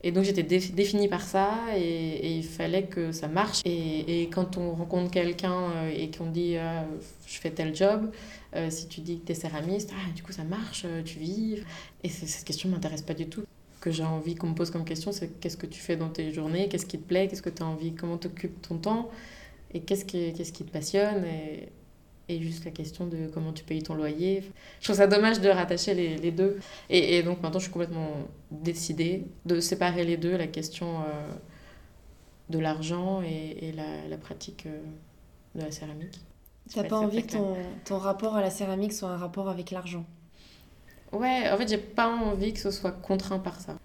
Et 0.05 0.11
donc 0.11 0.25
j'étais 0.25 0.43
définie 0.43 1.07
par 1.07 1.21
ça 1.21 1.59
et, 1.77 2.37
il 2.37 2.43
fallait 2.43 2.83
que 2.83 3.13
ça 3.13 3.29
marche. 3.29 3.61
Et, 3.65 4.29
quand 4.33 4.57
on 4.57 4.73
rencontre 4.73 5.09
quelqu'un 5.11 5.71
euh, 5.75 5.91
et 5.95 6.11
qu'on 6.11 6.29
dit 6.29 6.57
ah, 6.57 6.85
je 7.25 7.39
fais 7.39 7.51
tel 7.51 7.73
job, 7.73 8.11
euh, 8.55 8.69
si 8.69 8.87
tu 8.89 8.99
dis 8.99 9.19
que 9.19 9.27
tu 9.27 9.31
es 9.31 9.35
céramiste, 9.35 9.93
ah, 9.93 10.13
du 10.13 10.21
coup 10.21 10.33
ça 10.33 10.43
marche, 10.43 10.83
euh, 10.85 11.01
tu 11.03 11.19
vis. 11.19 11.63
Et 12.03 12.09
cette 12.09 12.43
question 12.43 12.69
m'intéresse 12.69 13.01
pas 13.01 13.13
du 13.13 13.27
tout. 13.27 13.43
Que 13.83 13.91
j'ai 13.91 14.05
envie 14.05 14.35
qu'on 14.35 14.47
me 14.47 14.55
pose 14.55 14.71
comme 14.71 14.85
question, 14.85 15.11
c'est 15.11 15.27
qu'est-ce 15.41 15.57
que 15.57 15.65
tu 15.65 15.81
fais 15.81 15.97
dans 15.97 16.07
tes 16.07 16.31
journées, 16.31 16.69
qu'est-ce 16.69 16.85
qui 16.85 16.97
te 16.97 17.05
plaît, 17.05 17.27
qu'est-ce 17.27 17.41
que 17.41 17.49
tu 17.49 17.63
as 17.63 17.65
envie, 17.65 17.93
comment 17.93 18.17
t'occupes 18.17 18.61
ton 18.61 18.77
temps 18.77 19.09
et 19.73 19.81
qu'est-ce 19.81 20.05
qui, 20.05 20.31
qu'est-ce 20.31 20.53
qui 20.53 20.63
te 20.63 20.71
passionne. 20.71 21.25
Et, 21.25 21.67
et 22.29 22.41
juste 22.41 22.63
la 22.63 22.71
question 22.71 23.05
de 23.07 23.27
comment 23.33 23.51
tu 23.51 23.65
payes 23.65 23.83
ton 23.83 23.95
loyer. 23.95 24.43
Je 24.79 24.85
trouve 24.85 24.95
ça 24.95 25.07
dommage 25.07 25.41
de 25.41 25.49
rattacher 25.49 25.93
les, 25.93 26.15
les 26.17 26.31
deux. 26.31 26.59
Et, 26.89 27.17
et, 27.17 27.23
donc 27.23 27.41
maintenant, 27.41 27.59
je 27.59 27.65
suis 27.65 27.73
complètement 27.73 28.11
décidée 28.51 29.25
de 29.45 29.59
séparer 29.59 30.05
les 30.05 30.15
deux, 30.15 30.37
la 30.37 30.47
question 30.47 31.01
euh, 31.01 31.33
de 32.49 32.59
l'argent 32.59 33.21
et, 33.21 33.67
et 33.67 33.71
la, 33.73 34.07
la, 34.07 34.17
pratique 34.17 34.65
euh, 34.65 34.81
de 35.55 35.61
la 35.61 35.71
céramique. 35.71 36.21
T'as 36.73 36.85
pas 36.85 36.99
envie 36.99 37.25
que 37.25 37.33
ton, 37.33 37.57
ton, 37.83 37.97
rapport 37.97 38.37
à 38.37 38.41
la 38.41 38.49
céramique 38.49 38.93
soit 38.93 39.09
un 39.09 39.17
rapport 39.17 39.49
avec 39.49 39.71
l'argent? 39.71 40.05
Ouais, 41.13 41.49
en 41.51 41.57
fait, 41.57 41.67
j'ai 41.69 41.77
pas 41.77 42.09
envie 42.09 42.53
que 42.53 42.59
ce 42.59 42.71
soit 42.71 42.91
contraint 42.91 43.39
par 43.39 43.59
ça. 43.59 43.75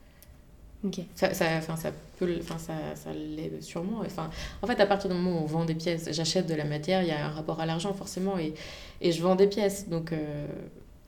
Ça, 1.17 1.35
ça, 1.35 1.45
enfin, 1.59 1.77
ça 1.77 1.91
peut, 2.19 2.39
enfin, 2.41 2.59
ça, 2.59 2.75
ça 2.95 3.13
l'est 3.13 3.61
sûrement. 3.61 4.01
Enfin, 4.07 4.31
en 4.63 4.67
fait, 4.67 4.81
à 4.81 4.87
partir 4.87 5.11
du 5.11 5.17
moment 5.17 5.41
où 5.41 5.43
on 5.43 5.47
vend 5.47 5.65
des 5.65 5.75
pièces, 5.75 6.09
j'achète 6.13 6.47
de 6.47 6.55
la 6.55 6.65
matière, 6.65 7.03
il 7.03 7.09
y 7.09 7.11
a 7.11 7.27
un 7.27 7.31
rapport 7.31 7.61
à 7.61 7.67
l'argent 7.67 7.93
forcément, 7.93 8.39
et, 8.39 8.55
et 9.01 9.13
je 9.13 9.21
vends 9.23 9.35
des 9.35 9.49
pièces. 9.49 9.89
Donc, 9.89 10.13
euh, 10.13 10.47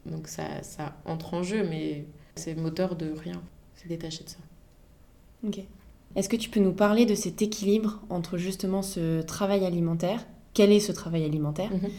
donc 0.06 0.26
ça, 0.26 0.62
ça 0.62 0.96
entre 1.05 1.34
en 1.34 1.43
jeu, 1.43 1.64
mais 1.69 2.05
c'est 2.34 2.55
moteur 2.56 2.96
de 2.96 3.12
rien. 3.12 3.40
C'est 3.76 3.88
détaché 3.88 4.25
de 4.25 4.28
ça. 4.28 4.38
Ok. 5.46 5.61
Est-ce 6.17 6.28
que 6.28 6.37
tu 6.37 6.50
peux 6.50 6.61
nous 6.61 6.72
parler 6.72 7.06
de 7.06 7.14
cet 7.14 7.40
équilibre 7.40 8.00
entre 8.11 8.37
justement 8.37 8.82
ce 8.82 9.22
travail 9.22 9.64
alimentaire? 9.64 10.26
Quel 10.52 10.72
est 10.72 10.81
ce 10.81 10.90
travail 10.90 11.25
alimentaire? 11.25 11.70
Mhm. 11.70 11.90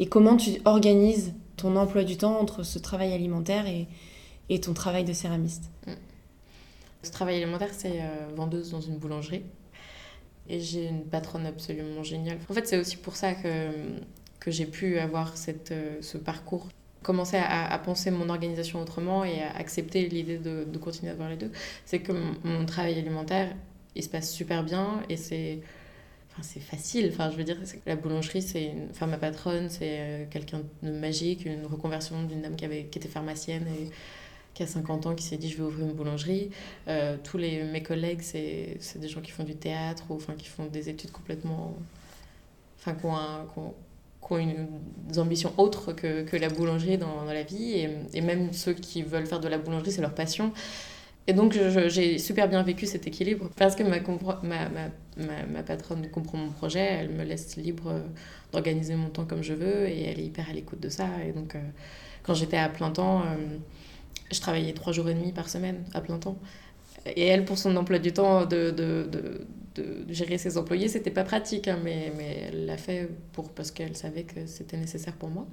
Et 0.00 0.06
comment 0.06 0.36
tu 0.36 0.60
organises 0.64 1.34
ton 1.56 1.76
emploi 1.76 2.04
du 2.04 2.16
temps 2.16 2.38
entre 2.38 2.62
ce 2.62 2.78
travail 2.78 3.12
alimentaire 3.12 3.66
et, 3.66 3.86
et 4.48 4.60
ton 4.60 4.74
travail 4.74 5.04
de 5.04 5.12
céramiste? 5.12 5.70
Ce 7.04 7.10
travail 7.10 7.42
alimentaire, 7.42 7.70
c'est 7.72 8.00
euh, 8.00 8.34
vendeuse 8.34 8.70
dans 8.70 8.80
une 8.80 8.96
boulangerie. 8.96 9.42
Et 10.48 10.60
j'ai 10.60 10.86
une 10.86 11.04
patronne 11.04 11.46
absolument 11.46 12.02
géniale. 12.02 12.38
En 12.48 12.54
fait, 12.54 12.66
c'est 12.66 12.78
aussi 12.78 12.96
pour 12.96 13.16
ça 13.16 13.34
que, 13.34 13.70
que 14.40 14.50
j'ai 14.50 14.66
pu 14.66 14.98
avoir 14.98 15.36
cette, 15.36 15.72
euh, 15.72 15.96
ce 16.00 16.18
parcours. 16.18 16.68
Commencer 17.02 17.36
à, 17.36 17.78
penser 17.78 18.10
mon 18.10 18.30
organisation 18.30 18.80
autrement 18.80 19.24
et 19.24 19.42
à 19.42 19.54
accepter 19.56 20.08
l'idée 20.08 20.38
de, 20.38 20.64
de, 20.64 20.78
continuer 20.78 21.12
à 21.12 21.14
voir 21.14 21.28
les 21.28 21.36
deux. 21.36 21.52
C'est 21.84 21.98
que 21.98 22.12
mon, 22.12 22.64
travail 22.64 22.98
alimentaire, 22.98 23.54
il 23.94 24.02
se 24.02 24.08
passe 24.08 24.32
super 24.32 24.64
bien 24.64 25.02
et 25.10 25.18
c'est. 25.18 25.60
Enfin, 26.34 26.42
c'est 26.42 26.60
facile. 26.60 27.10
Enfin, 27.12 27.30
je 27.30 27.36
veux 27.36 27.44
dire, 27.44 27.56
la 27.86 27.96
boulangerie, 27.96 28.42
c'est 28.42 28.64
une... 28.64 28.88
enfin, 28.90 29.06
ma 29.06 29.18
patronne, 29.18 29.68
c'est 29.68 29.98
euh, 30.00 30.24
quelqu'un 30.28 30.62
de 30.82 30.90
magique, 30.90 31.44
une 31.46 31.64
reconversion 31.66 32.24
d'une 32.24 32.42
dame 32.42 32.56
qui, 32.56 32.64
avait... 32.64 32.84
qui 32.86 32.98
était 32.98 33.08
pharmacienne 33.08 33.66
et 33.68 33.90
qui 34.52 34.62
a 34.62 34.66
50 34.66 35.06
ans, 35.06 35.14
qui 35.14 35.24
s'est 35.24 35.36
dit 35.36 35.48
je 35.48 35.56
vais 35.58 35.62
ouvrir 35.62 35.86
une 35.86 35.92
boulangerie. 35.92 36.50
Euh, 36.88 37.16
tous 37.22 37.38
les, 37.38 37.62
mes 37.64 37.82
collègues, 37.82 38.22
c'est 38.22 38.78
des 38.96 39.08
gens 39.08 39.20
qui 39.20 39.30
font 39.30 39.44
du 39.44 39.56
théâtre 39.56 40.04
ou 40.10 40.14
enfin, 40.14 40.34
qui 40.34 40.48
font 40.48 40.66
des 40.66 40.88
études 40.88 41.12
complètement. 41.12 41.76
Enfin, 42.78 42.94
qui 42.94 43.06
ont, 43.06 43.74
ont 44.30 44.38
une, 44.38 44.68
des 45.08 45.18
ambitions 45.18 45.52
autres 45.56 45.92
que, 45.92 46.22
que 46.22 46.36
la 46.36 46.48
boulangerie 46.48 46.98
dans, 46.98 47.24
dans 47.24 47.32
la 47.32 47.42
vie. 47.42 47.72
Et, 47.72 47.90
et, 48.14 48.20
même 48.20 48.52
ceux 48.52 48.74
qui 48.74 49.02
veulent 49.02 49.26
faire 49.26 49.40
de 49.40 49.48
la 49.48 49.58
boulangerie, 49.58 49.92
c'est 49.92 50.02
leur 50.02 50.14
passion. 50.14 50.52
Et 51.26 51.32
donc, 51.32 51.56
j'ai 51.88 52.18
super 52.18 52.48
bien 52.48 52.62
vécu 52.62 52.86
cet 52.86 53.06
équilibre 53.06 53.48
parce 53.56 53.74
que 53.74 53.82
ma, 53.82 54.00
patronne 55.62 56.06
comprend 56.10 56.36
mon 56.36 56.50
projet, 56.50 56.80
elle 56.80 57.08
me 57.10 57.24
laisse 57.24 57.56
libre 57.56 58.02
d'organiser 58.52 58.94
mon 58.94 59.08
temps 59.08 59.24
comme 59.24 59.42
je 59.42 59.54
veux 59.54 59.88
et 59.88 60.04
elle 60.04 60.20
est 60.20 60.24
hyper 60.24 60.50
à 60.50 60.52
l'écoute 60.52 60.80
de 60.80 60.90
ça. 60.90 61.06
Et 61.26 61.32
donc, 61.32 61.54
euh, 61.54 61.60
quand 62.22 62.34
j'étais 62.34 62.58
à 62.58 62.68
plein 62.68 62.90
temps, 62.90 63.20
euh, 63.22 63.56
je 64.30 64.40
travaillais 64.40 64.74
trois 64.74 64.92
jours 64.92 65.08
et 65.08 65.14
demi 65.14 65.32
par 65.32 65.48
semaine 65.48 65.84
à 65.94 66.02
plein 66.02 66.18
temps. 66.18 66.36
Et 67.06 67.26
elle, 67.26 67.44
pour 67.44 67.56
son 67.56 67.74
emploi 67.76 67.98
du 67.98 68.12
temps, 68.12 68.44
de, 68.44 68.70
de, 68.70 69.08
de, 69.10 69.46
de 69.74 70.12
gérer 70.12 70.38
ses 70.38 70.58
employés, 70.58 70.88
c'était 70.88 71.10
pas 71.10 71.24
pratique, 71.24 71.68
hein, 71.68 71.78
mais, 71.82 72.12
mais 72.16 72.48
elle 72.48 72.66
l'a 72.66 72.76
fait 72.76 73.08
pour, 73.32 73.50
parce 73.50 73.70
qu'elle 73.70 73.96
savait 73.96 74.24
que 74.24 74.46
c'était 74.46 74.76
nécessaire 74.76 75.14
pour 75.14 75.28
moi. 75.30 75.46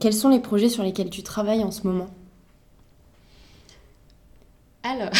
Quels 0.00 0.14
sont 0.14 0.28
les 0.28 0.40
projets 0.40 0.68
sur 0.68 0.82
lesquels 0.82 1.10
tu 1.10 1.22
travailles 1.22 1.62
en 1.62 1.70
ce 1.70 1.86
moment? 1.86 2.10
Alors, 4.84 5.10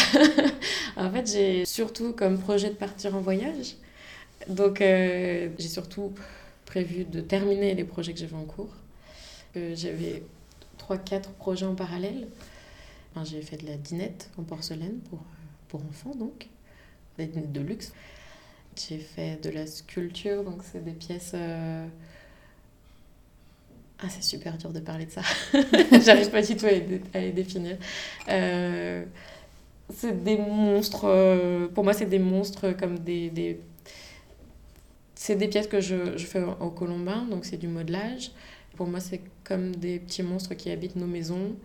en 0.95 1.11
fait, 1.11 1.27
j'ai 1.31 1.65
surtout 1.65 2.13
comme 2.13 2.39
projet 2.39 2.69
de 2.69 2.75
partir 2.75 3.15
en 3.15 3.21
voyage. 3.21 3.75
Donc, 4.47 4.81
euh, 4.81 5.49
j'ai 5.57 5.67
surtout 5.69 6.13
prévu 6.65 7.05
de 7.05 7.21
terminer 7.21 7.75
les 7.75 7.83
projets 7.83 8.13
que 8.13 8.19
j'avais 8.19 8.35
en 8.35 8.45
cours. 8.45 8.73
Euh, 9.57 9.75
j'avais 9.75 10.23
3-4 10.79 11.31
projets 11.39 11.65
en 11.65 11.75
parallèle 11.75 12.27
j'ai 13.23 13.41
fait 13.41 13.57
de 13.57 13.65
la 13.67 13.77
dinette 13.77 14.29
en 14.37 14.43
porcelaine 14.43 14.99
pour, 15.09 15.19
pour 15.69 15.81
enfants, 15.89 16.13
donc, 16.15 16.47
des 17.17 17.27
de 17.27 17.61
luxe. 17.61 17.93
J'ai 18.75 18.97
fait 18.99 19.41
de 19.41 19.49
la 19.49 19.67
sculpture, 19.67 20.43
donc 20.43 20.61
c'est 20.69 20.83
des 20.83 20.91
pièces. 20.91 21.31
euh, 21.33 21.87
Ah, 23.99 24.09
c'est 24.09 24.23
super 24.23 24.57
dur 24.57 24.73
de 24.73 24.81
parler 24.81 25.05
de 25.05 25.11
ça. 25.11 25.21
J'arrive 26.05 26.29
pas 26.29 26.41
du 26.41 26.57
tout 26.57 26.65
à 26.65 26.71
les, 27.19 27.31
définir. 27.31 27.77
C'est 29.89 30.23
des 30.23 30.37
monstres. 30.37 31.05
euh, 31.05 31.67
Pour 31.67 31.83
moi, 31.83 31.93
c'est 31.93 32.05
des 32.05 32.19
monstres 32.19 32.71
comme 32.73 32.99
des. 32.99 33.29
des... 33.29 33.59
C'est 35.15 35.35
des 35.35 35.47
pièces 35.47 35.67
que 35.67 35.81
je, 35.81 36.17
je 36.17 36.25
fais 36.25 36.43
au 36.43 36.69
colombin, 36.71 37.25
donc 37.25 37.45
c'est 37.45 37.57
du 37.57 37.67
modelage. 37.67 38.31
Pour 38.75 38.87
moi, 38.87 38.99
c'est 38.99 39.21
comme 39.43 39.75
des 39.75 39.99
petits 39.99 40.23
monstres 40.23 40.53
qui 40.55 40.69
habitent 40.71 40.95
nos 40.97 41.07
maisons. 41.07 41.55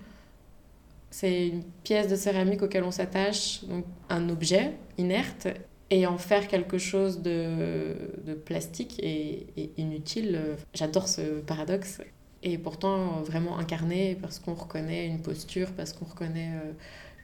C'est 1.10 1.48
une 1.48 1.64
pièce 1.82 2.08
de 2.08 2.14
céramique 2.16 2.62
auquel 2.62 2.84
on 2.84 2.92
s'attache, 2.92 3.64
donc 3.64 3.84
un 4.08 4.28
objet 4.28 4.74
inerte, 4.96 5.48
et 5.90 6.06
en 6.06 6.18
faire 6.18 6.46
quelque 6.46 6.78
chose 6.78 7.20
de, 7.20 7.96
de 8.24 8.34
plastique 8.34 9.00
et, 9.02 9.46
inutile. 9.76 10.36
euh, 10.36 10.56
J'adore 10.74 11.08
ce 11.08 11.40
paradoxe. 11.40 12.00
Et 12.42 12.56
pourtant, 12.58 13.20
vraiment 13.22 13.58
incarné 13.58 14.16
parce 14.20 14.38
qu'on 14.38 14.54
reconnaît 14.54 15.06
une 15.06 15.20
posture, 15.20 15.72
parce 15.76 15.92
qu'on 15.92 16.06
reconnaît. 16.06 16.52
euh, 16.54 16.72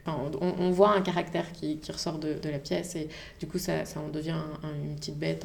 on, 0.07 0.71
voit 0.71 0.95
un 0.95 1.01
caractère 1.01 1.51
qui, 1.53 1.81
ressort 1.89 2.19
de, 2.19 2.37
la 2.45 2.59
pièce 2.59 2.97
et 2.97 3.09
du 3.41 3.47
coup, 3.47 3.59
ça, 3.59 3.85
ça 3.85 4.01
en 4.01 4.09
devient 4.09 4.31
un- 4.31 4.69
un- 4.69 4.75
une 4.75 4.97
petite 4.97 5.19
bête, 5.19 5.45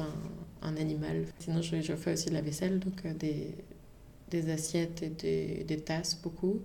un, 0.62 0.76
animal. 0.76 1.26
Sinon, 1.38 1.60
je, 1.60 1.80
je 1.80 1.94
fais 1.94 2.12
aussi 2.12 2.28
de 2.28 2.34
la 2.34 2.40
vaisselle, 2.40 2.78
donc 2.78 3.04
euh, 3.04 3.14
des, 3.14 4.50
assiettes 4.50 5.02
et 5.02 5.64
des, 5.64 5.76
tasses, 5.78 6.18
beaucoup. 6.22 6.60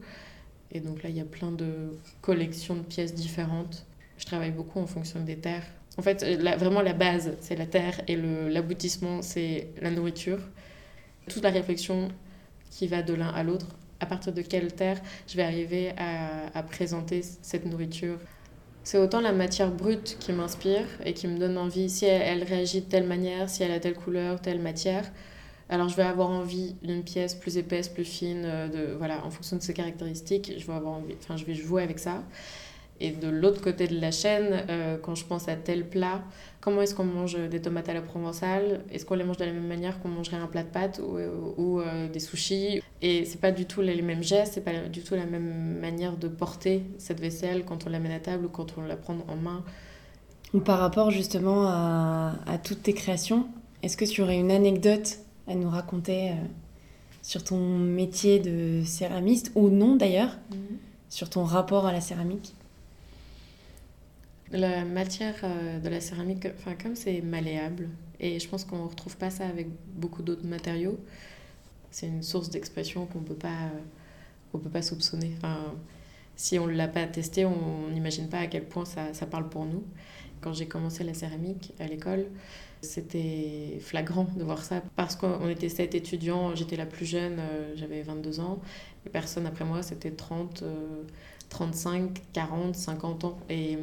Et 0.71 0.79
donc 0.79 1.03
là, 1.03 1.09
il 1.09 1.17
y 1.17 1.21
a 1.21 1.25
plein 1.25 1.51
de 1.51 1.97
collections 2.21 2.75
de 2.75 2.81
pièces 2.81 3.13
différentes. 3.13 3.85
Je 4.17 4.25
travaille 4.25 4.51
beaucoup 4.51 4.79
en 4.79 4.87
fonction 4.87 5.21
des 5.23 5.37
terres. 5.37 5.65
En 5.97 6.01
fait, 6.01 6.23
euh, 6.23 6.55
vraiment, 6.57 6.81
la 6.81 6.93
base, 6.93 7.33
c'est 7.41 7.55
la 7.55 7.65
terre 7.65 8.01
et 8.07 8.15
l'aboutissement, 8.15 9.21
c'est 9.21 9.69
la 9.81 9.91
nourriture. 9.91 10.39
Toute 11.27 11.43
la 11.43 11.49
réflexion 11.49 12.09
qui 12.69 12.87
va 12.87 13.01
de 13.01 13.13
l'un 13.13 13.29
à 13.29 13.43
l'autre, 13.43 13.75
à 13.99 14.05
partir 14.05 14.33
de 14.33 14.41
quelle 14.41 14.73
terre 14.73 14.99
je 15.27 15.37
vais 15.37 15.43
arriver 15.43 15.93
à, 15.97 16.63
présenter 16.63 17.21
cette 17.41 17.65
nourriture. 17.65 18.17
C'est 18.83 18.97
autant 18.97 19.21
la 19.21 19.33
matière 19.33 19.71
brute 19.71 20.17
qui 20.19 20.31
m'inspire 20.31 20.85
et 21.03 21.13
qui 21.13 21.27
me 21.27 21.37
donne 21.37 21.57
envie. 21.57 21.89
Si 21.89 22.05
elle, 22.05 22.21
elle 22.21 22.43
réagit 22.43 22.81
de 22.81 22.85
telle 22.85 23.05
manière, 23.05 23.49
si 23.49 23.63
elle 23.63 23.71
a 23.71 23.79
telle 23.79 23.95
couleur, 23.95 24.39
telle 24.39 24.61
matière, 24.61 25.03
alors 25.69 25.89
je 25.89 25.95
vais 25.95 26.03
avoir 26.03 26.29
envie 26.29 26.75
d'une 26.81 27.03
pièce 27.03 27.35
plus 27.35 27.57
épaisse, 27.57 27.89
plus 27.89 28.05
fine, 28.05 28.43
euh, 28.45 28.67
de, 28.69 28.93
voilà, 28.93 29.25
en 29.25 29.29
fonction 29.29 29.57
de 29.57 29.61
ses 29.61 29.73
caractéristiques, 29.73 30.53
je 30.57 30.65
vais, 30.65 30.73
avoir 30.73 30.93
envie, 30.93 31.15
enfin, 31.21 31.35
je 31.35 31.43
vais 31.43 31.55
jouer 31.55 31.83
avec 31.83 31.99
ça. 31.99 32.23
Et 32.99 33.11
de 33.11 33.27
l'autre 33.27 33.61
côté 33.61 33.87
de 33.87 33.99
la 33.99 34.11
chaîne, 34.11 34.65
euh, 34.69 34.97
quand 34.97 35.13
je 35.15 35.23
pense 35.25 35.47
à 35.47 35.55
tel 35.55 35.87
plat, 35.87 36.23
comment 36.61 36.81
est-ce 36.81 36.95
qu'on 36.95 37.03
mange 37.03 37.37
des 37.37 37.61
tomates 37.61 37.89
à 37.89 37.93
la 37.93 38.01
provençale? 38.01 38.81
Est-ce 38.91 39.05
qu'on 39.05 39.15
les 39.15 39.23
mange 39.23 39.37
de 39.37 39.45
la 39.45 39.51
même 39.51 39.67
manière 39.67 39.99
qu'on 39.99 40.09
mangerait 40.09 40.37
un 40.37 40.47
plat 40.47 40.63
de 40.63 40.69
pâtes 40.69 40.99
ou, 40.99 41.17
ou, 41.57 41.79
euh, 41.79 42.09
des 42.09 42.19
sushis? 42.19 42.81
Et 43.01 43.25
c'est 43.25 43.39
pas 43.39 43.51
du 43.51 43.65
tout 43.65 43.81
les 43.81 44.01
mêmes 44.01 44.23
gestes, 44.23 44.53
c'est 44.53 44.63
pas 44.63 44.87
du 44.89 45.01
tout 45.01 45.13
la 45.15 45.25
même 45.25 45.79
manière 45.79 46.17
de 46.17 46.27
porter 46.27 46.83
cette 46.97 47.19
vaisselle 47.19 47.65
quand 47.65 47.85
on 47.85 47.89
l'amène 47.89 48.13
à 48.13 48.19
table 48.19 48.45
ou 48.45 48.49
quand 48.49 48.73
on 48.77 48.81
la 48.81 48.95
prend 48.95 49.17
en 49.27 49.35
main. 49.35 49.63
Ou 50.53 50.59
par 50.59 50.79
rapport 50.79 51.11
justement 51.11 51.67
à, 51.67 52.35
à 52.47 52.57
toutes 52.57 52.83
tes 52.83 52.93
créations, 52.93 53.47
est-ce 53.83 53.95
que 53.95 54.05
tu 54.05 54.21
aurais 54.21 54.37
une 54.37 54.49
anecdote 54.51 55.19
à 55.47 55.53
nous 55.55 55.69
raconter 55.69 56.31
euh, 56.31 56.33
sur 57.21 57.43
ton 57.43 57.77
métier 57.77 58.39
de 58.39 58.81
céramiste 58.85 59.51
ou 59.55 59.69
non 59.69 59.95
d'ailleurs, 59.95 60.37
sur 61.09 61.29
ton 61.29 61.43
rapport 61.43 61.85
à 61.85 61.91
la 61.91 62.01
céramique? 62.01 62.53
La 64.51 64.85
matière 64.85 65.35
euh, 65.43 65.79
de 65.79 65.89
la 65.89 65.99
céramique, 65.99 66.47
enfin, 66.57 66.75
comme 66.81 66.95
c'est 66.95 67.21
malléable, 67.21 67.89
et 68.19 68.39
je 68.39 68.47
pense 68.47 68.63
qu'on 68.63 68.83
ne 68.83 68.87
retrouve 68.89 69.17
pas 69.17 69.29
ça 69.29 69.45
avec 69.47 69.67
beaucoup 69.95 70.23
d'autres 70.23 70.45
matériaux, 70.45 70.97
c'est 71.91 72.07
une 72.07 72.23
source 72.23 72.49
d'expression 72.49 73.05
qu'on 73.07 73.19
peut 73.21 73.35
pas, 73.35 73.49
euh, 74.55 74.59
peut 74.59 74.69
pas 74.69 74.81
soupçonner. 74.81 75.33
Enfin, 75.37 75.73
si 76.35 76.59
on 76.59 76.67
ne 76.67 76.73
l'a 76.73 76.87
pas 76.87 77.05
testé, 77.07 77.45
on 77.45 77.89
n'imagine 77.91 78.29
pas 78.29 78.39
à 78.39 78.47
quel 78.47 78.65
point 78.65 78.85
ça, 78.85 79.13
ça 79.13 79.25
parle 79.25 79.49
pour 79.49 79.65
nous. 79.65 79.83
Quand 80.41 80.53
j'ai 80.53 80.67
commencé 80.67 81.03
la 81.03 81.13
céramique 81.13 81.73
à 81.79 81.87
l'école, 81.87 82.27
c'était 82.81 83.79
flagrant 83.81 84.27
de 84.37 84.43
voir 84.43 84.63
ça 84.63 84.81
parce 84.95 85.15
qu'on 85.15 85.49
était 85.49 85.69
sept 85.69 85.95
étudiants, 85.95 86.55
j'étais 86.55 86.75
la 86.77 86.85
plus 86.85 87.05
jeune, 87.05 87.37
euh, 87.39 87.73
j'avais 87.75 88.01
22 88.03 88.39
ans, 88.39 88.59
et 89.05 89.09
personne 89.09 89.45
après 89.47 89.65
moi, 89.65 89.83
c'était 89.83 90.11
30. 90.11 90.63
euh, 90.63 91.03
35, 91.49 92.21
40, 92.33 92.75
50 92.75 93.23
ans. 93.25 93.37
Et, 93.49 93.77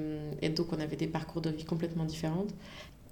donc, 0.50 0.72
on 0.72 0.80
avait 0.80 0.96
des 0.96 1.06
parcours 1.06 1.40
de 1.42 1.50
vie 1.50 1.64
complètement 1.64 2.04
différents. 2.04 2.46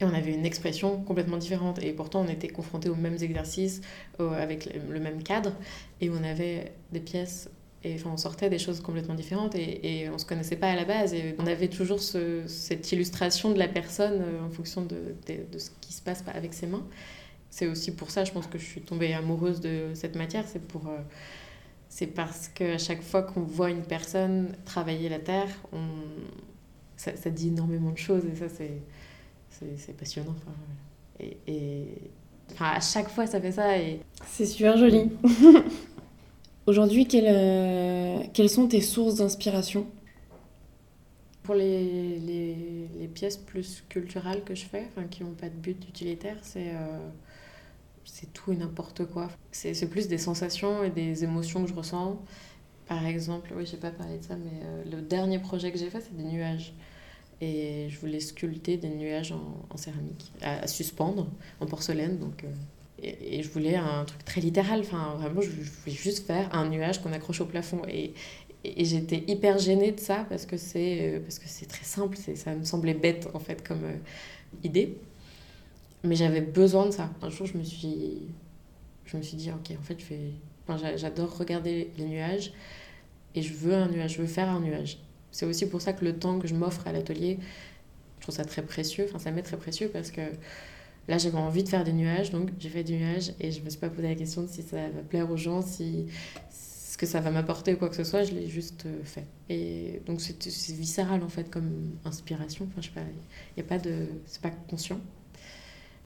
Et 0.01 0.05
on 0.05 0.13
avait 0.15 0.33
une 0.33 0.47
expression 0.47 1.01
complètement 1.03 1.37
différente. 1.37 1.83
Et 1.83 1.93
pourtant, 1.93 2.23
on 2.23 2.29
était 2.29 2.49
confrontés 2.49 2.89
aux 2.89 2.95
mêmes 2.97 3.19
exercices, 3.21 3.81
avec 4.19 4.69
le, 4.89 5.01
même 5.01 5.23
cadre. 5.23 5.53
Et 6.01 6.11
on 6.11 6.23
avait 6.25 6.73
des 6.93 7.01
pièces. 7.01 7.51
Et 7.85 7.95
enfin, 7.95 8.11
on 8.13 8.17
sortait 8.17 8.49
des 8.51 8.59
choses 8.59 8.81
complètement 8.81 9.15
différentes. 9.15 9.55
Et, 9.55 10.09
on 10.09 10.15
ne 10.15 10.19
se 10.19 10.27
connaissait 10.27 10.57
pas 10.57 10.71
à 10.71 10.77
la 10.77 10.85
base. 10.85 11.15
Et 11.15 11.35
on 11.39 11.47
avait 11.47 11.69
toujours 11.69 12.01
ce- 12.01 12.47
cette 12.47 12.91
illustration 12.93 13.51
de 13.53 13.59
la 13.59 13.69
personne 13.69 14.21
euh, 14.23 14.45
en 14.47 14.51
fonction 14.51 14.83
de, 14.83 15.15
de, 15.27 15.35
de 15.53 15.59
ce 15.59 15.71
qui 15.81 15.93
se 15.93 16.03
passe 16.03 16.25
avec 16.35 16.55
ses 16.55 16.67
mains. 16.67 16.85
C'est 17.51 17.67
aussi 17.67 17.95
pour 17.95 18.11
ça, 18.11 18.25
je 18.25 18.33
pense 18.33 18.47
que 18.47 18.59
je 18.59 18.65
suis 18.65 18.81
tombée 18.81 19.13
amoureuse 19.15 19.61
de 19.61 19.91
cette 19.95 20.17
matière. 20.17 20.45
C'est 20.49 20.63
pour. 20.67 20.89
euh, 20.89 20.99
c'est 21.93 22.07
parce 22.07 22.49
qu'à 22.49 22.79
chaque 22.79 23.03
fois 23.03 23.23
qu'on 23.23 23.43
voit 23.43 23.69
une 23.69 23.83
personne 23.83 24.57
travailler 24.65 25.11
la 25.11 25.19
terre, 25.19 25.51
on... 25.75 25.83
ça, 26.97 27.15
ça 27.17 27.29
dit 27.29 27.49
énormément 27.49 27.91
de 27.91 27.99
choses 27.99 28.25
et 28.25 28.35
ça, 28.35 28.47
c'est, 28.49 29.93
passionnant. 29.99 30.35
Enfin, 30.39 30.57
et, 31.21 31.37
et... 31.47 31.89
Enfin, 32.51 32.71
à 32.77 32.81
chaque 32.81 33.11
fois, 33.11 33.27
ça 33.27 33.43
fait 33.43 33.53
ça. 33.53 33.77
Et... 33.77 34.01
C'est 34.27 34.47
super 34.47 34.79
joli. 34.79 35.11
Aujourd'hui, 36.67 37.07
quelles, 37.07 37.27
euh, 37.29 38.23
quelles 38.33 38.49
sont 38.49 38.69
tes 38.69 38.81
sources 38.81 39.17
d'inspiration? 39.17 39.87
Pour 41.43 41.57
les, 41.57 42.19
les, 42.21 42.57
les 43.01 43.09
pièces 43.09 43.37
plus 43.37 43.85
culturelles 43.91 44.45
que 44.45 44.55
je 44.55 44.65
fais, 44.65 44.89
qui 45.11 45.25
n'ont 45.25 45.35
pas 45.35 45.51
de 45.51 45.57
but 45.57 45.87
utilitaire, 45.87 46.39
c'est, 46.41 46.71
euh, 46.71 47.11
c'est 48.05 48.33
tout 48.33 48.53
et 48.53 48.57
n'importe 48.57 49.07
quoi. 49.07 49.29
C'est, 49.51 49.89
plus 49.89 50.09
des 50.09 50.19
sensations 50.19 50.85
et 50.85 50.91
des 50.91 51.25
émotions 51.25 51.65
que 51.65 51.71
je 51.71 51.75
ressens. 51.75 52.21
Par 52.87 53.07
exemple, 53.07 53.53
oui, 53.57 53.65
j'ai 53.67 53.77
pas 53.77 53.91
parlé 53.91 54.19
de 54.19 54.25
ça, 54.25 54.37
mais 54.37 54.61
euh, 54.65 54.85
le 54.91 55.03
dernier 55.03 55.39
projet 55.39 55.73
que 55.73 55.79
j'ai 55.79 55.89
fait, 55.89 56.01
c'est 56.01 56.17
des 56.17 56.25
nuages. 56.25 56.75
Et 57.41 57.89
je 57.89 57.99
voulais 57.99 58.21
sculpter 58.21 58.77
des 58.77 58.89
nuages 58.89 59.33
en, 59.33 59.77
céramique, 59.77 60.33
à, 60.43 60.67
suspendre, 60.67 61.29
en 61.61 61.67
porcelaine. 61.67 62.19
Donc, 62.19 62.45
euh, 62.45 62.49
et, 63.03 63.39
et 63.39 63.43
je 63.43 63.49
voulais 63.51 63.77
un 63.77 64.05
truc 64.05 64.25
très 64.25 64.41
littéral. 64.41 64.81
Enfin, 64.81 65.15
vraiment, 65.19 65.41
je, 65.41 65.51
je 65.51 65.71
voulais 65.71 65.97
juste 65.97 66.27
faire 66.27 66.55
un 66.55 66.69
nuage 66.69 67.03
qu'on 67.03 67.13
accroche 67.13 67.41
au 67.41 67.47
plafond. 67.47 67.83
Et, 67.89 68.15
et, 68.65 68.85
j'étais 68.85 69.25
hyper 69.27 69.59
gênée 69.59 69.93
de 69.93 70.01
ça 70.01 70.27
parce 70.29 70.47
que 70.47 70.57
c'est, 70.57 71.17
euh, 71.17 71.21
parce 71.21 71.39
que 71.39 71.49
c'est 71.49 71.67
très 71.67 71.85
simple. 71.85 72.17
Ça 72.17 72.55
me 72.55 72.65
semblait 72.65 72.95
bête, 72.95 73.29
en 73.35 73.41
fait, 73.41 73.67
comme 73.67 73.83
idée. 74.63 74.97
Mais 76.05 76.17
j'avais 76.17 76.41
besoin 76.41 76.87
de 76.87 76.91
ça. 76.91 77.11
Un 77.23 77.31
jour, 77.31 77.47
je 77.47 77.57
me 77.57 77.63
suis, 77.63 78.23
je 79.07 79.17
me 79.17 79.23
suis 79.23 79.37
dit, 79.37 79.51
ok, 79.51 79.77
en 79.79 79.83
fait, 79.83 80.01
je 80.01 80.07
vais... 80.07 80.33
enfin, 80.67 80.79
j'a- 80.79 80.97
j'adore 80.97 81.37
regarder 81.39 81.91
les 81.99 82.07
nuages 82.07 82.53
et 83.35 83.43
je 83.43 83.55
veux 83.55 83.75
un 83.75 83.89
nuage, 83.89 84.15
je 84.17 84.23
veux 84.23 84.29
faire 84.29 84.49
un 84.51 84.61
nuage. 84.61 84.99
C'est 85.33 85.47
aussi 85.47 85.69
pour 85.69 85.83
ça 85.83 85.93
que 85.93 86.05
le 86.05 86.19
temps 86.19 86.39
que 86.39 86.49
je 86.49 86.55
m'offre 86.55 86.87
à 86.89 86.93
l'atelier, 86.93 87.39
je 88.19 88.23
trouve 88.25 88.35
ça 88.37 88.45
très 88.45 88.63
précieux. 88.63 89.07
Enfin, 89.09 89.19
ça 89.19 89.31
m'est 89.33 89.43
très 89.43 89.57
précieux 89.59 89.91
parce 89.93 90.11
que 90.11 90.23
là, 91.09 91.19
j'avais 91.19 91.39
envie 91.39 91.65
de 91.65 91.69
faire 91.69 91.85
des 91.85 91.93
nuages, 91.93 92.31
donc 92.31 92.51
j'ai 92.59 92.69
fait 92.69 92.85
des 92.85 92.97
nuages 92.99 93.33
et 93.41 93.51
je 93.53 93.63
me 93.63 93.71
suis 93.71 93.79
pas 93.81 93.91
posé 93.91 94.09
la 94.09 94.15
question 94.15 94.43
de 94.43 94.49
si 94.49 94.63
ça 94.63 94.77
va 94.91 95.03
plaire 95.09 95.31
aux 95.31 95.37
gens, 95.37 95.63
si 95.63 96.07
ce 96.51 96.99
que 96.99 97.07
ça 97.07 97.21
va 97.21 97.31
m'apporter 97.31 97.75
ou 97.75 97.79
quoi 97.79 97.89
que 97.89 97.97
ce 97.97 98.05
soit, 98.05 98.25
je 98.25 98.33
l'ai 98.35 98.49
juste 98.49 98.87
euh, 98.87 99.03
fait. 99.05 99.27
Et 99.49 100.03
donc 100.07 100.21
c'est 100.21 100.45
viscéral 100.75 101.23
en 101.25 101.29
fait 101.29 101.51
comme 101.51 101.97
inspiration. 102.05 102.67
Enfin, 102.71 102.81
je 102.83 102.89
sais 102.89 102.95
pas, 102.95 103.03
il 103.57 103.61
y 103.63 103.65
a 103.65 103.69
pas 103.69 103.79
de, 103.79 104.07
c'est 104.27 104.43
pas 104.43 104.51
conscient. 104.51 105.01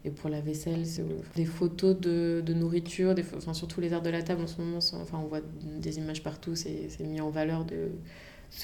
Et 0.06 0.10
pour 0.10 0.30
la 0.30 0.40
vaisselle, 0.40 0.86
c'est 0.86 1.04
des 1.34 1.44
photos 1.44 1.98
de, 1.98 2.40
de 2.46 2.54
nourriture, 2.54 3.16
des, 3.16 3.24
enfin, 3.36 3.52
surtout 3.52 3.80
les 3.80 3.92
arts 3.92 4.02
de 4.02 4.10
la 4.10 4.22
table 4.22 4.42
en 4.42 4.46
ce 4.46 4.60
moment, 4.60 4.78
enfin, 4.78 5.18
on 5.18 5.26
voit 5.26 5.40
des 5.80 5.98
images 5.98 6.22
partout, 6.22 6.54
c'est 6.54 7.00
mis 7.00 7.20
en 7.20 7.30
valeur 7.30 7.64
de, 7.64 7.90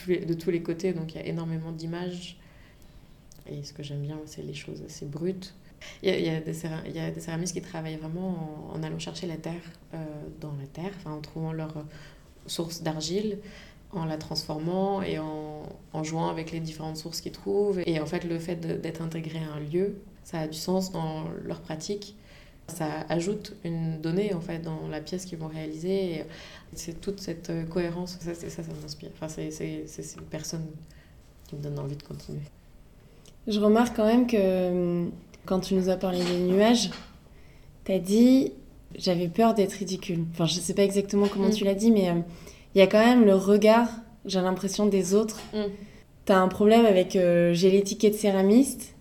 tous 0.01 0.11
les- 0.11 0.25
de 0.25 0.35
tous 0.35 0.53
les 0.53 0.63
côtés, 0.63 0.93
donc 0.93 1.15
il 1.15 1.21
y 1.21 1.21
a 1.21 1.27
énormément 1.27 1.73
d'images. 1.73 2.39
Et 3.51 3.65
ce 3.65 3.73
que 3.73 3.83
j'aime 3.83 4.03
bien, 4.03 4.19
c'est 4.25 4.43
les 4.43 4.55
choses 4.55 4.85
assez 4.87 5.05
brutes. 5.05 5.53
Il 6.05 6.11
y 6.11 6.29
a, 6.29 6.41
des, 6.41 6.55
céramistes 7.21 7.55
qui 7.55 7.61
travaillent 7.61 7.97
vraiment 7.97 8.71
en, 8.73 8.81
allant 8.85 9.01
chercher 9.01 9.27
la 9.27 9.37
terre 9.37 9.65
euh, 9.95 9.99
dans 10.41 10.53
la 10.61 10.67
terre, 10.73 10.93
en 11.07 11.21
trouvant 11.21 11.53
leur 11.53 11.75
source 12.47 12.83
d'argile, 12.83 13.39
en 13.91 14.05
la 14.05 14.17
transformant 14.17 15.03
et 15.03 15.19
en, 15.19 15.65
en 15.93 16.05
jouant 16.05 16.29
avec 16.29 16.53
les 16.53 16.61
différentes 16.61 16.99
sources 16.99 17.21
qu'ils 17.21 17.33
trouvent. 17.33 17.81
Et 17.85 17.99
en 17.99 18.07
fait, 18.07 18.23
le 18.23 18.39
fait 18.39 18.55
d'être 18.81 19.03
intégré 19.03 19.41
à 19.41 19.55
un 19.57 19.61
lieu, 19.61 19.97
ça 20.25 20.41
a 20.41 20.49
du 20.49 20.59
sens 20.59 20.93
dans 20.93 21.25
leur 21.45 21.61
pratique. 21.61 22.17
Ça 22.69 22.87
ajoute 23.09 23.55
une 23.65 24.01
donnée 24.01 24.35
en 24.35 24.41
fait 24.41 24.61
dans 24.61 24.89
la 24.89 25.01
pièce 25.01 25.25
qu'ils 25.25 25.39
vont 25.39 25.49
réaliser. 25.49 26.25
C'est 26.75 27.01
toute 27.01 27.21
cette 27.21 27.51
euh, 27.51 27.65
cohérence, 27.65 28.19
ça, 28.21 28.35
ça, 28.35 28.49
ça 28.49 28.63
m'inspire. 28.81 29.11
Enfin, 29.15 29.29
c'est 29.29 29.51
ces 29.51 30.17
personnes 30.31 30.67
qui 31.49 31.57
me 31.57 31.63
donnent 31.63 31.79
envie 31.79 31.97
de 31.97 32.03
continuer. 32.03 32.41
Je 33.47 33.59
remarque 33.59 33.97
quand 33.97 34.07
même 34.07 34.27
que 34.27 34.71
hum, 34.71 35.13
Quand 35.45 35.61
tu 35.61 35.75
nous 35.75 35.89
as 35.89 35.97
parlé 35.97 36.25
des 36.25 36.39
nuages, 36.39 36.91
tu 37.85 37.93
as 37.93 37.99
dit 37.99 38.53
j'avais 38.95 39.29
peur 39.29 39.55
d'être 39.55 39.73
ridicule. 39.73 40.25
Enfin, 40.33 40.47
je 40.47 40.55
sais 40.55 40.75
pas 40.75 40.85
exactement 40.85 41.27
comment 41.27 41.49
mm. 41.49 41.55
tu 41.55 41.65
l'as 41.65 41.75
dit, 41.75 41.91
mais 41.91 42.11
euh, 42.11 42.21
il 42.75 42.79
y 42.79 42.83
a 42.83 42.87
quand 42.87 43.05
même 43.05 43.25
le 43.25 43.35
regard, 43.35 43.89
j'ai 44.25 44.41
l'impression, 44.41 44.87
des 44.87 45.15
autres. 45.15 45.41
Mm. 45.53 45.63
Tu 46.27 46.33
as 46.33 46.39
un 46.39 46.49
problème 46.49 46.87
avec 46.87 47.17
euh, 47.17 47.53
j'ai 47.53 47.71
l'étiquette 47.71 48.15
céramiste, 48.15 48.95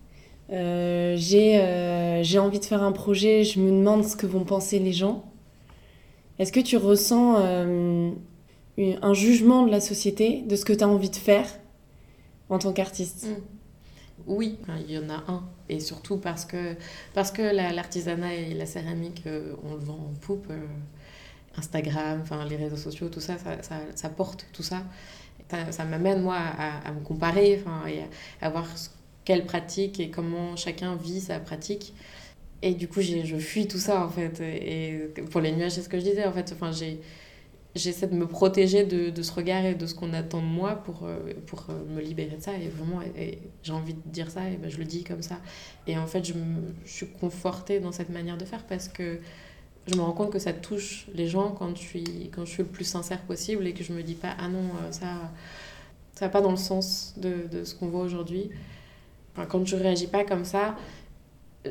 euh, 0.52 1.16
j'ai 1.16 2.38
envie 2.38 2.60
de 2.60 2.64
faire 2.64 2.82
un 2.82 2.92
projet, 2.92 3.44
je 3.44 3.60
me 3.60 3.70
demande 3.70 4.04
ce 4.04 4.16
que 4.16 4.26
vont 4.26 4.44
penser 4.44 4.78
les 4.78 4.92
gens. 4.92 5.24
Est-ce 6.38 6.52
que 6.52 6.60
tu 6.60 6.76
ressens 6.76 7.36
un 7.36 9.14
jugement 9.14 9.64
de 9.64 9.70
la 9.70 9.80
société, 9.80 10.42
de 10.42 10.56
ce 10.56 10.64
que 10.64 10.72
tu 10.72 10.84
as 10.84 10.88
envie 10.88 11.10
de 11.10 11.16
faire 11.16 11.46
en 12.48 12.58
tant 12.58 12.72
qu'artiste? 12.72 13.26
Mm. 13.28 13.42
Oui, 14.26 14.58
il 14.88 14.94
y 14.94 14.98
en 14.98 15.08
a 15.10 15.24
un. 15.28 15.42
Et 15.68 15.80
surtout 15.80 16.16
parce 16.16 16.44
que, 16.44 16.76
parce 17.14 17.30
que 17.30 17.42
l'artisanat 17.42 18.34
et 18.34 18.54
la 18.54 18.66
céramique, 18.66 19.22
euh, 19.26 19.54
on 19.64 19.74
le 19.74 19.80
vend 19.80 19.94
en 19.94 20.14
poupe. 20.20 20.46
Euh, 20.50 20.66
Instagram, 21.56 22.22
les 22.48 22.56
réseaux 22.56 22.76
sociaux, 22.76 23.10
tout 23.10 23.20
ça, 23.20 23.36
ça, 23.38 23.80
ça, 23.94 24.08
porte 24.08 24.46
tout 24.54 24.62
ça. 24.62 24.84
Ça, 25.70 25.84
m'amène, 25.84 26.22
moi, 26.22 26.38
à, 26.38 26.90
me 26.92 27.00
comparer 27.00 27.62
et 27.86 28.04
à, 28.40 28.48
voir 28.48 28.64
quelle 29.24 29.44
pratique 29.44 30.00
et 30.00 30.10
comment 30.10 30.56
chacun 30.56 30.96
vit 30.96 31.20
sa 31.20 31.38
pratique. 31.38 31.94
Et 32.62 32.74
du 32.74 32.88
coup, 32.88 33.00
je 33.00 33.36
fuis 33.36 33.66
tout 33.66 33.78
ça, 33.78 34.04
en 34.04 34.08
fait. 34.08 34.40
Et 34.40 35.10
pour 35.30 35.40
les 35.40 35.52
nuages, 35.52 35.72
c'est 35.72 35.82
ce 35.82 35.88
que 35.88 35.98
je 35.98 36.04
disais, 36.04 36.24
en 36.24 36.32
fait. 36.32 36.52
Enfin, 36.54 36.70
j'essaie 37.74 38.06
de 38.06 38.14
me 38.14 38.26
protéger 38.26 38.84
de, 38.84 39.10
de, 39.10 39.22
ce 39.22 39.32
regard 39.32 39.64
et 39.64 39.74
de 39.74 39.86
ce 39.86 39.94
qu'on 39.94 40.12
attend 40.12 40.40
de 40.40 40.46
moi 40.46 40.76
pour, 40.76 41.04
euh, 41.04 41.18
pour 41.46 41.66
euh, 41.70 41.84
me 41.94 42.00
libérer 42.00 42.36
de 42.36 42.42
ça. 42.42 42.52
Et 42.54 42.68
vraiment, 42.68 43.00
j'ai 43.64 43.72
envie 43.72 43.94
de 43.94 44.00
dire 44.06 44.30
ça, 44.30 44.48
et 44.48 44.56
ben 44.56 44.70
je 44.70 44.78
le 44.78 44.84
dis 44.84 45.02
comme 45.02 45.22
ça. 45.22 45.38
Et 45.88 45.98
en 45.98 46.06
fait, 46.06 46.24
je, 46.24 46.34
me, 46.34 46.74
je 46.84 46.92
suis 46.92 47.08
confortée 47.08 47.80
dans 47.80 47.92
cette 47.92 48.10
manière 48.10 48.38
de 48.38 48.44
faire 48.44 48.64
parce 48.64 48.86
que 48.88 49.18
je 49.88 49.96
me 49.96 50.02
rends 50.02 50.12
compte 50.12 50.30
que 50.30 50.38
ça 50.38 50.52
touche 50.52 51.06
les 51.14 51.26
gens 51.26 51.50
quand 51.50 51.74
je 51.76 51.82
suis, 51.82 52.30
quand 52.32 52.44
je 52.44 52.50
suis 52.50 52.62
le 52.62 52.68
plus 52.68 52.84
sincère 52.84 53.22
possible 53.22 53.66
et 53.66 53.72
que 53.72 53.82
je 53.82 53.92
me 53.92 54.02
dis 54.04 54.14
pas, 54.14 54.36
ah 54.38 54.46
non, 54.48 54.60
euh, 54.60 54.92
ça 54.92 55.32
ça 56.14 56.28
pas 56.28 56.40
dans 56.40 56.50
le 56.50 56.56
sens 56.56 57.14
de, 57.16 57.48
de 57.50 57.64
ce 57.64 57.74
qu'on 57.74 57.88
voit 57.88 58.02
aujourd'hui. 58.02 58.50
Quand 59.48 59.64
je 59.64 59.76
réagis 59.76 60.08
pas 60.08 60.24
comme 60.24 60.44
ça, 60.44 60.76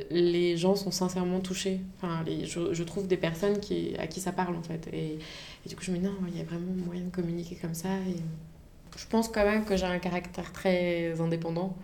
les 0.10 0.58
gens 0.58 0.76
sont 0.76 0.92
sincèrement 0.92 1.40
touchés. 1.40 1.82
Enfin, 1.98 2.24
je, 2.28 2.84
trouve 2.84 3.08
des 3.08 3.18
personnes 3.18 3.60
qui, 3.60 3.96
à 3.98 4.08
qui 4.08 4.20
ça 4.20 4.32
parle 4.32 4.56
en 4.56 4.64
fait. 4.64 4.88
Et, 4.94 5.20
et 5.66 5.70
du 5.70 5.76
coup, 5.76 5.84
je 5.84 5.92
me 5.92 5.98
dis 5.98 6.04
non, 6.04 6.16
il 6.28 6.38
y 6.38 6.42
a 6.42 6.44
vraiment 6.44 6.74
moyen 6.86 7.04
de 7.04 7.10
communiquer 7.10 7.56
comme 7.56 7.74
ça. 7.74 7.90
Et 8.08 8.16
je 8.98 9.06
pense 9.08 9.28
quand 9.28 9.44
même 9.44 9.66
que 9.66 9.76
j'ai 9.76 9.86
un 9.86 10.00
caractère 10.00 10.52
très 10.54 11.20
indépendant. 11.20 11.76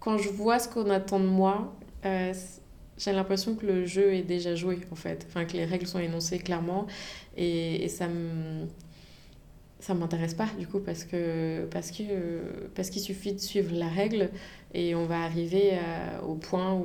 Quand 0.00 0.18
je 0.18 0.28
vois 0.28 0.58
ce 0.58 0.68
qu'on 0.68 0.90
attend 0.90 1.20
de 1.20 1.26
moi, 1.26 1.74
euh, 2.04 2.32
j'ai 2.98 3.12
l'impression 3.12 3.54
que 3.54 3.66
le 3.66 3.86
jeu 3.86 4.14
est 4.14 4.22
déjà 4.22 4.54
joué 4.54 4.78
en 4.90 4.96
fait. 4.96 5.26
Enfin, 5.28 5.44
que 5.44 5.54
les 5.54 5.64
règles 5.64 5.86
sont 5.86 5.98
énoncées 5.98 6.38
clairement. 6.38 6.86
Et, 7.36 7.84
et 7.84 7.88
ça 7.88 8.08
me 8.08 8.66
ça 9.80 9.94
m'intéresse 9.94 10.34
pas 10.34 10.48
du 10.58 10.66
coup 10.66 10.78
parce 10.78 11.04
que 11.04 11.66
parce 11.70 11.90
que 11.90 12.04
parce 12.74 12.90
qu'il 12.90 13.02
suffit 13.02 13.32
de 13.32 13.38
suivre 13.38 13.74
la 13.74 13.88
règle 13.88 14.30
et 14.74 14.94
on 14.94 15.06
va 15.06 15.22
arriver 15.22 15.72
au 16.26 16.34
point 16.34 16.74
où, 16.74 16.84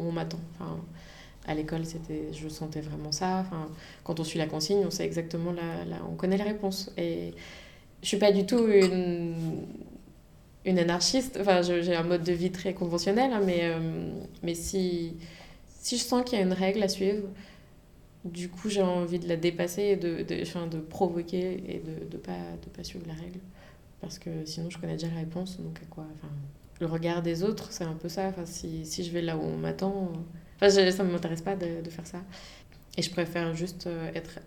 on 0.00 0.12
m'attend. 0.12 0.38
Enfin 0.54 0.78
à 1.48 1.54
l'école 1.54 1.84
c'était 1.84 2.32
je 2.32 2.48
sentais 2.48 2.80
vraiment 2.80 3.12
ça. 3.12 3.38
Enfin 3.40 3.68
quand 4.04 4.20
on 4.20 4.24
suit 4.24 4.38
la 4.38 4.46
consigne 4.46 4.84
on 4.86 4.90
sait 4.90 5.04
exactement 5.04 5.52
la, 5.52 5.62
on 6.10 6.14
connaît 6.14 6.36
les 6.36 6.44
réponses 6.44 6.90
et 6.96 7.34
je 8.02 8.08
suis 8.08 8.18
pas 8.18 8.32
du 8.32 8.46
tout 8.46 8.66
une 8.68 9.34
une 10.64 10.78
anarchiste. 10.78 11.38
Enfin 11.40 11.62
j'ai 11.62 11.94
un 11.94 12.02
mode 12.04 12.22
de 12.22 12.32
vie 12.32 12.52
très 12.52 12.74
conventionnel 12.74 13.32
hein, 13.32 13.40
mais 13.44 13.60
euh, 13.62 14.10
mais 14.42 14.54
si 14.54 15.14
si 15.80 15.98
je 15.98 16.02
sens 16.02 16.24
qu'il 16.24 16.38
y 16.38 16.42
a 16.42 16.44
une 16.44 16.52
règle 16.52 16.82
à 16.82 16.88
suivre 16.88 17.28
du 18.32 18.48
coup, 18.48 18.68
j'ai 18.68 18.82
envie 18.82 19.18
de 19.18 19.28
la 19.28 19.36
dépasser 19.36 19.96
de, 19.96 20.24
enfin, 20.42 20.66
de 20.66 20.78
provoquer 20.78 21.62
et 21.68 21.78
de 21.80 22.04
ne 22.04 22.10
de 22.10 22.16
pas, 22.16 22.38
de 22.62 22.68
pas 22.70 22.84
suivre 22.84 23.06
la 23.06 23.14
règle. 23.14 23.40
Parce 24.00 24.18
que 24.18 24.44
sinon, 24.44 24.70
je 24.70 24.78
connais 24.78 24.94
déjà 24.94 25.08
la 25.08 25.20
réponse. 25.20 25.58
Donc, 25.60 25.80
quoi 25.88 26.06
enfin, 26.14 26.32
Le 26.80 26.86
regard 26.86 27.22
des 27.22 27.42
autres, 27.42 27.72
c'est 27.72 27.84
un 27.84 27.94
peu 27.94 28.08
ça. 28.08 28.32
Si, 28.44 28.84
si 28.84 29.04
je 29.04 29.10
vais 29.10 29.22
là 29.22 29.36
où 29.36 29.42
on 29.42 29.56
m'attend, 29.56 30.12
enfin, 30.56 30.70
ça 30.70 31.04
ne 31.04 31.10
m'intéresse 31.10 31.42
pas 31.42 31.56
de, 31.56 31.82
de, 31.82 31.90
faire 31.90 32.06
ça. 32.06 32.22
Et 32.96 33.02
je 33.02 33.10
préfère 33.10 33.54
juste 33.54 33.86
euh, 33.86 34.10
être 34.14 34.40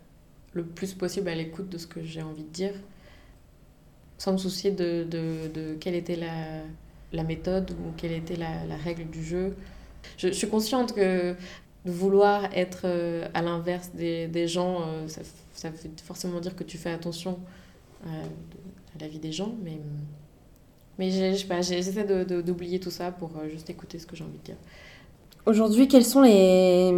le 0.53 0.63
plus 0.63 0.93
possible 0.93 1.29
à 1.29 1.35
l'écoute 1.35 1.69
de 1.69 1.77
ce 1.77 1.87
que 1.87 2.03
j'ai 2.03 2.21
envie 2.21 2.43
de 2.43 2.49
dire, 2.49 2.73
sans 4.17 4.33
me 4.33 4.37
soucier 4.37 4.71
de, 4.71 5.03
de, 5.03 5.75
quelle 5.79 5.95
était 5.95 6.15
la, 6.15 6.63
la 7.13 7.23
méthode 7.23 7.71
ou 7.71 7.91
quelle 7.97 8.11
était 8.11 8.35
la, 8.35 8.65
la 8.65 8.75
règle 8.77 9.09
du 9.09 9.23
jeu. 9.23 9.55
Je, 10.17 10.29
je, 10.29 10.33
suis 10.33 10.49
consciente 10.49 10.93
que 10.95 11.35
de 11.85 11.91
vouloir 11.91 12.45
être 12.55 12.81
euh, 12.85 13.27
à 13.33 13.41
l'inverse 13.41 13.91
des, 13.93 14.27
des 14.27 14.47
gens, 14.47 14.81
euh, 14.81 15.07
ça, 15.07 15.21
ça, 15.53 15.69
veut 15.69 15.77
forcément 16.03 16.39
dire 16.39 16.55
que 16.55 16.63
tu 16.63 16.77
fais 16.77 16.91
attention 16.91 17.39
euh, 18.05 18.23
à 18.95 18.99
la 18.99 19.07
vie 19.07 19.19
des 19.19 19.31
gens, 19.31 19.55
mais, 19.63 19.79
mais 20.97 21.09
j'essaie 21.11 22.25
d'oublier 22.41 22.79
tout 22.79 22.91
ça 22.91 23.11
pour 23.11 23.31
juste 23.49 23.69
écouter 23.69 23.99
ce 23.99 24.05
que 24.05 24.15
j'ai 24.15 24.23
envie 24.23 24.39
de 24.39 24.43
dire. 24.43 24.57
Aujourd'hui, 25.45 25.87
quels 25.87 26.05
sont 26.05 26.21
les, 26.21 26.91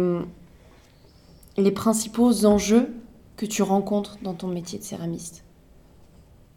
les 1.56 1.70
principaux 1.70 2.44
enjeux 2.44 2.92
que 3.36 3.46
tu 3.46 3.62
rencontres 3.62 4.18
dans 4.22 4.34
ton 4.34 4.48
métier 4.48 4.78
de 4.78 4.84
céramiste? 4.84 5.44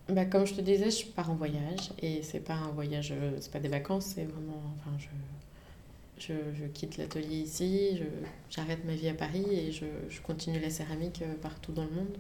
Bah, 0.10 0.26
Comme 0.26 0.46
je 0.46 0.56
te 0.56 0.62
disais, 0.62 0.90
je 0.90 1.06
pars 1.06 1.30
en 1.30 1.36
voyage 1.36 1.92
et 2.02 2.22
c'est 2.24 2.40
pas 2.40 2.56
un 2.56 2.72
voyage, 2.72 3.14
c'est 3.40 3.52
pas 3.52 3.60
des 3.60 3.70
vacances, 3.70 4.14
c'est 4.16 4.26
vraiment. 4.26 4.62
Enfin, 4.76 4.92
je, 5.00 5.08
je, 6.18 6.34
je 6.54 6.66
quitte 6.66 6.98
l'atelier 6.98 7.38
ici, 7.38 8.02
j'arrête 8.50 8.84
ma 8.86 8.94
vie 8.94 9.10
à 9.10 9.14
Paris 9.14 9.46
et 9.52 9.72
je, 9.72 9.86
je, 10.10 10.22
continue 10.22 10.60
la 10.60 10.70
céramique 10.70 11.22
euh, 11.22 11.34
partout 11.42 11.72
dans 11.72 11.84
le 11.84 11.92
monde. 11.92 12.18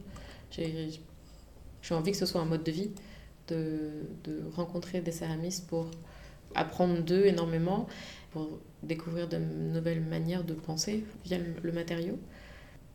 J'ai 0.52 1.94
envie 1.94 2.12
que 2.12 2.18
ce 2.18 2.26
soit 2.26 2.42
un 2.42 2.46
mode 2.46 2.64
de 2.64 2.72
vie, 2.72 2.92
de, 3.48 3.92
de 4.24 4.42
rencontrer 4.56 5.02
des 5.02 5.12
céramistes 5.12 5.68
pour 5.68 5.90
apprendre 6.56 7.02
d'eux 7.02 7.26
énormément, 7.26 7.88
pour 8.32 8.60
découvrir 8.84 9.28
de 9.28 9.38
nouvelles 9.38 10.02
manières 10.02 10.44
de 10.44 10.54
penser 10.54 11.06
via 11.26 11.38
le, 11.38 11.72
matériau. 11.72 12.18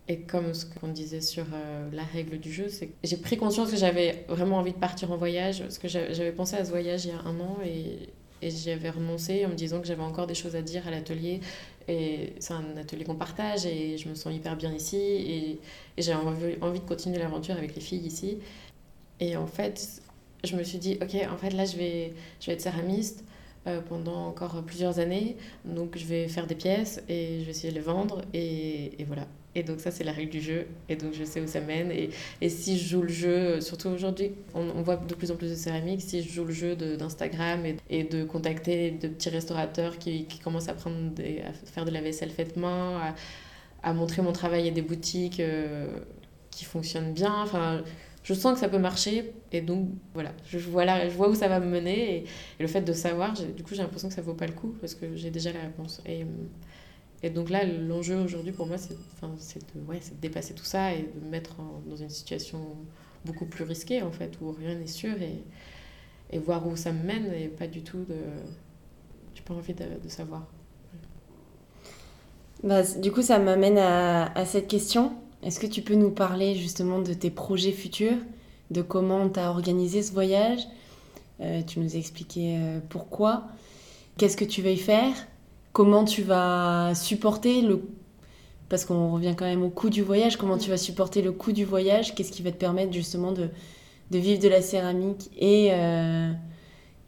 Et 0.09 0.21
comme 0.23 0.55
ce 0.55 0.67
qu'on 0.67 0.89
disait 0.89 1.21
sur 1.21 1.47
euh, 1.53 1.89
la 1.93 2.03
règle 2.03 2.39
du 2.39 2.53
jeu, 2.53 2.69
c'est 2.69 2.91
j'ai 3.05 3.17
pris 3.17 3.37
conscience 3.37 3.71
que 3.71 3.77
j'avais 3.77 4.25
vraiment 4.29 4.59
envie 4.59 4.73
de 4.73 4.79
partir 4.79 5.13
en 5.13 5.17
voyage, 5.17 5.61
parce 5.61 5.79
que 5.79 5.89
j'avais 5.89 6.33
pensé 6.33 6.57
à 6.57 6.65
ce 6.65 6.71
voyage 6.71 7.05
il 7.05 7.11
y 7.11 7.13
a 7.13 7.21
un 7.21 7.39
an 7.41 7.59
et 7.65 8.09
et 8.43 8.51
j'y 8.51 8.71
avais 8.71 8.91
renoncé 8.91 9.45
en 9.47 9.51
me 9.51 9.55
disant 9.55 9.81
que 9.81 9.87
j'avais 9.87 10.03
encore 10.03 10.27
des 10.27 10.35
choses 10.35 10.57
à 10.57 10.63
dire 10.63 10.87
à 10.87 10.91
l'atelier. 10.91 11.41
Et 11.89 12.35
c'est 12.39 12.55
un 12.55 12.77
atelier 12.77 13.05
qu'on 13.05 13.17
partage 13.17 13.67
et 13.67 13.99
je 13.99 14.09
me 14.09 14.15
sens 14.15 14.35
hyper 14.35 14.57
bien 14.57 14.73
ici. 14.73 14.97
Et, 14.97 15.61
et 15.97 16.03
j'ai 16.03 16.15
envie, 16.15 16.57
envie 16.61 16.81
de 16.81 16.85
continuer 16.85 17.19
l'aventure 17.19 17.57
avec 17.57 17.75
les 17.75 17.81
filles 17.81 18.07
ici. 18.07 18.39
Et 19.19 19.37
en 19.37 19.47
fait, 19.47 20.03
je 20.45 20.57
me 20.57 20.63
suis 20.63 20.79
dit, 20.79 20.99
ok, 21.03 21.15
en 21.31 21.37
fait 21.37 21.51
là, 21.51 21.65
je 21.65 21.77
vais, 21.77 22.15
je 22.41 22.47
vais 22.47 22.53
être 22.55 22.61
céramiste 22.61 23.25
euh, 23.67 23.81
pendant 23.83 24.27
encore 24.27 24.63
plusieurs 24.65 24.99
années. 24.99 25.37
Donc 25.65 25.97
je 25.99 26.07
vais 26.07 26.29
faire 26.29 26.47
des 26.47 26.55
pièces 26.55 27.03
et 27.09 27.41
je 27.41 27.45
vais 27.45 27.51
essayer 27.51 27.71
de 27.71 27.79
les 27.79 27.85
vendre. 27.85 28.23
Et, 28.33 29.01
et 29.01 29.05
voilà. 29.05 29.27
Et 29.55 29.63
donc 29.63 29.81
ça, 29.81 29.91
c'est 29.91 30.05
la 30.05 30.13
règle 30.13 30.31
du 30.31 30.41
jeu. 30.41 30.67
Et 30.89 30.97
donc 30.97 31.13
je 31.13 31.25
sais 31.25 31.41
où 31.41 31.47
ça 31.47 31.61
mène. 31.61 31.91
Et, 31.91 32.11
et 32.41 32.49
si 32.49 32.79
je 32.79 32.89
joue 32.89 33.03
le 33.03 33.09
jeu, 33.09 33.61
surtout 33.61 33.89
aujourd'hui, 33.89 34.33
on, 34.55 34.83
voit 34.83 34.97
de 34.97 35.15
plus 35.15 35.31
en 35.31 35.37
plus 35.37 35.51
de 35.51 35.55
céramique, 35.55 36.01
si 36.03 36.23
je 36.23 36.33
joue 36.33 36.45
le 36.45 36.53
jeu 36.53 36.77
d'Instagram 36.77 37.67
et, 37.67 37.77
et, 37.91 38.05
de 38.05 38.25
contacter 38.25 38.93
de 38.93 39.09
petits 39.09 39.31
restaurateurs 39.31 39.99
qui, 39.99 40.25
qui 40.27 40.39
commencent 40.39 40.69
à, 40.69 40.75
prendre 40.75 40.97
à 41.45 41.53
faire 41.53 41.85
de 41.85 41.91
la 41.91 42.01
vaisselle 42.01 42.31
faite 42.31 42.57
main, 42.57 42.99
à, 43.01 43.15
à 43.83 43.93
montrer 43.93 44.23
mon 44.23 44.33
travail 44.33 44.69
à 44.69 44.71
des 44.71 44.83
boutiques 44.83 45.41
euh, 45.41 45.89
qui 46.51 46.65
fonctionnent 46.65 47.13
bien, 47.13 47.35
enfin, 47.43 47.83
je 48.23 48.35
sens 48.35 48.55
que 48.55 48.61
ça 48.61 48.69
peut 48.69 48.79
marcher. 48.79 49.33
Et 49.53 49.61
donc 49.61 49.89
voilà, 50.15 50.33
je 50.47 50.59
vois, 50.59 50.85
je 51.09 51.15
vois 51.15 51.29
où 51.29 51.35
ça 51.35 51.49
va 51.49 51.61
me 51.61 51.67
mener. 51.67 52.17
Et, 52.17 52.25
le 52.59 52.67
fait 52.67 52.83
de 52.83 52.93
savoir, 52.93 53.33
du 53.33 53.63
coup, 53.63 53.75
j'ai 53.75 53.83
l'impression 53.83 54.09
que 54.09 54.15
ça 54.15 54.23
vaut 54.23 54.35
pas 54.35 54.47
le 54.47 54.53
coup 54.53 54.75
parce 54.81 54.95
que 54.95 55.17
j'ai 55.17 55.31
déjà 55.31 55.53
la 55.53 55.61
réponse. 55.61 56.03
Et 57.23 57.31
donc 57.31 57.51
là, 57.51 57.65
l'enjeu 57.65 58.17
aujourd'hui 58.17 58.53
pour 58.53 58.67
moi, 58.67 58.77
c'est 58.79 58.95
de, 58.95 59.81
ouais, 59.87 59.99
de 59.99 60.21
dépasser 60.21 60.55
tout 60.55 60.65
ça 60.65 60.95
et 60.95 61.03
de 61.03 61.25
me 61.25 61.31
mettre 61.31 61.57
dans 61.87 61.97
une 61.97 62.09
situation 62.09 62.61
beaucoup 63.25 63.45
plus 63.45 63.65
risquée, 63.65 64.03
en 64.03 64.11
fait, 64.11 64.39
où 64.41 64.53
rien 64.53 64.75
n'est 64.75 64.87
sûr 64.87 65.15
et, 65.21 65.43
voir 66.39 66.67
où 66.67 66.77
ça 66.77 66.93
me 66.93 67.03
mène 67.03 67.33
et 67.35 67.49
pas 67.49 67.67
du 67.67 67.83
tout 67.83 68.05
de. 68.09 68.15
J'ai 69.35 69.43
pas 69.43 69.55
envie 69.55 69.75
de, 69.75 70.09
savoir. 70.09 70.47
Bah, 72.63 72.83
du 72.83 73.11
coup, 73.11 73.23
ça 73.23 73.39
m'amène 73.39 73.79
à, 73.79 74.45
cette 74.47 74.69
question. 74.69 75.13
Est-ce 75.43 75.59
que 75.59 75.67
tu 75.67 75.83
peux 75.83 75.95
nous 75.95 76.11
parler 76.11 76.55
justement 76.55 77.01
de 77.01 77.13
tes 77.15 77.31
projets 77.31 77.73
futurs, 77.73 78.19
de 78.71 78.83
comment 78.83 79.29
tu 79.29 79.41
as 79.41 79.51
organisé 79.51 80.03
ce 80.03 80.13
voyage? 80.13 80.61
Euh, 81.41 81.63
Tu 81.67 81.81
nous 81.81 81.97
expliquais 81.97 82.59
euh, 82.59 82.81
pourquoi. 82.89 83.45
Qu'est-ce 84.17 84.37
que 84.37 84.45
tu 84.45 84.63
veux 84.63 84.73
y 84.73 84.77
faire? 84.77 85.15
Comment 85.73 86.05
tu 86.05 86.23
vas 86.23 86.93
supporter 86.95 87.63
le 87.63 87.83
parce 88.71 88.85
qu'on 88.85 89.13
revient 89.13 89.35
quand 89.37 89.47
même 89.47 89.65
au 89.65 89.69
coût 89.69 89.91
du 89.91 90.01
voyage, 90.01 90.37
comment 90.37 90.57
tu 90.57 90.71
vas 90.71 90.77
supporter 90.77 91.23
le 91.23 91.33
coût 91.33 91.51
du 91.51 91.65
voyage, 91.65 92.15
qu'est-ce 92.15 92.31
qui 92.31 92.41
va 92.41 92.53
te 92.53 92.57
permettre 92.57 92.93
justement 92.93 93.33
de, 93.33 93.49
de 94.13 94.19
vivre 94.19 94.41
de 94.41 94.49
la 94.49 94.63
céramique 94.63 95.29
et, 95.37 95.71
euh, 95.73 96.33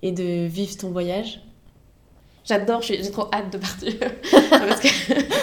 et 0.03 0.11
de 0.11 0.47
vivre 0.47 0.77
ton 0.77 0.91
voyage? 0.91 1.41
J'adore, 2.45 2.83
j'ai 2.83 3.01
trop 3.11 3.29
hâte 3.33 3.53
de 3.53 3.59
partir. 3.59 3.95
parce, 4.51 4.81
que, 4.81 4.89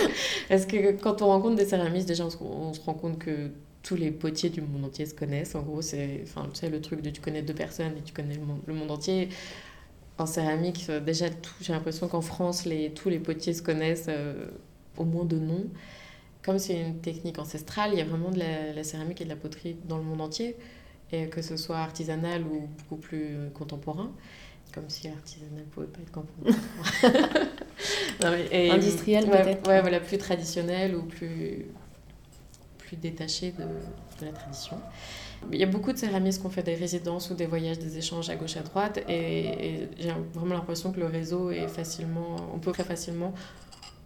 parce, 0.49 0.65
que, 0.65 0.91
quand 1.01 1.21
on 1.21 1.27
rencontre 1.27 1.55
des 1.55 1.65
céramistes, 1.65 2.09
déjà, 2.09 2.25
on 2.25 2.73
se, 2.73 2.81
rend 2.81 2.93
compte 2.93 3.17
que 3.17 3.51
tous 3.81 3.95
les 3.95 4.11
potiers 4.11 4.49
du 4.49 4.59
monde 4.59 4.83
entier 4.83 5.05
se 5.05 5.13
connaissent. 5.13 5.55
En 5.55 5.61
gros, 5.61 5.81
c'est 5.81 6.21
enfin, 6.23 6.49
tu 6.53 6.59
sais, 6.59 6.69
le 6.69 6.81
truc 6.81 7.01
de 7.01 7.09
tu 7.09 7.21
connais 7.21 7.41
deux 7.41 7.53
personnes 7.53 7.93
et 7.97 8.01
tu 8.01 8.13
connais 8.13 8.35
le 8.35 8.41
monde, 8.41 8.59
le 8.65 8.73
monde 8.73 8.91
entier. 8.91 9.29
En 10.19 10.25
céramique, 10.25 10.85
euh, 10.89 10.99
déjà, 10.99 11.27
j'ai 11.61 11.73
l'impression 11.73 12.07
qu'en 12.07 12.21
France, 12.21 12.65
les, 12.65 12.91
tous 12.91 13.09
les 13.09 13.19
potiers 13.19 13.53
se 13.53 13.61
connaissent 13.61 14.07
euh, 14.09 14.47
au 14.97 15.05
moins 15.05 15.25
de 15.25 15.39
nom. 15.39 15.65
Comme 16.43 16.59
c'est 16.59 16.79
une 16.79 16.99
technique 16.99 17.39
ancestrale, 17.39 17.91
il 17.93 17.99
y 17.99 18.01
a 18.01 18.05
vraiment 18.05 18.29
de 18.29 18.39
la, 18.39 18.73
la, 18.73 18.83
céramique 18.83 19.21
et 19.21 19.23
de 19.23 19.29
la 19.29 19.35
poterie 19.35 19.77
dans 19.85 19.97
le 19.97 20.03
monde 20.03 20.21
entier, 20.21 20.57
et 21.11 21.27
que 21.27 21.41
ce 21.41 21.57
soit 21.57 21.77
artisanal 21.77 22.43
ou 22.43 22.67
beaucoup 22.77 22.97
plus 22.97 23.49
contemporain 23.53 24.11
comme 24.73 24.89
si 24.89 25.07
l'artisanat 25.07 25.61
ne 25.61 25.63
pouvait 25.63 25.87
pas 25.87 25.99
être 26.01 26.11
contemporain. 26.11 26.57
Industriel 28.75 29.25
peut-être 29.25 29.67
Ouais, 29.67 29.81
voilà, 29.81 29.99
plus 29.99 30.17
traditionnel 30.17 30.95
ou 30.95 31.03
plus, 31.03 31.65
plus 32.77 32.97
détaché 32.97 33.51
de, 33.51 33.63
de, 33.63 34.25
la 34.25 34.31
tradition. 34.31 34.77
Il 35.51 35.57
y 35.59 35.63
a 35.63 35.67
beaucoup 35.67 35.93
de 35.93 35.97
céramistes 35.97 36.41
qui 36.41 36.47
ont 36.47 36.51
fait 36.51 36.63
des 36.63 36.75
résidences 36.75 37.29
ou 37.29 37.33
des 37.33 37.45
voyages, 37.45 37.79
des 37.79 37.97
échanges 37.97 38.29
à 38.29 38.35
gauche 38.35 38.57
à 38.57 38.61
droite 38.61 38.99
et, 39.07 39.87
j'ai 39.97 40.13
vraiment 40.33 40.55
l'impression 40.55 40.91
que 40.91 40.99
le 40.99 41.05
réseau 41.05 41.51
est 41.51 41.67
facilement, 41.67 42.35
on 42.53 42.59
peut 42.59 42.71
très 42.71 42.83
facilement 42.83 43.33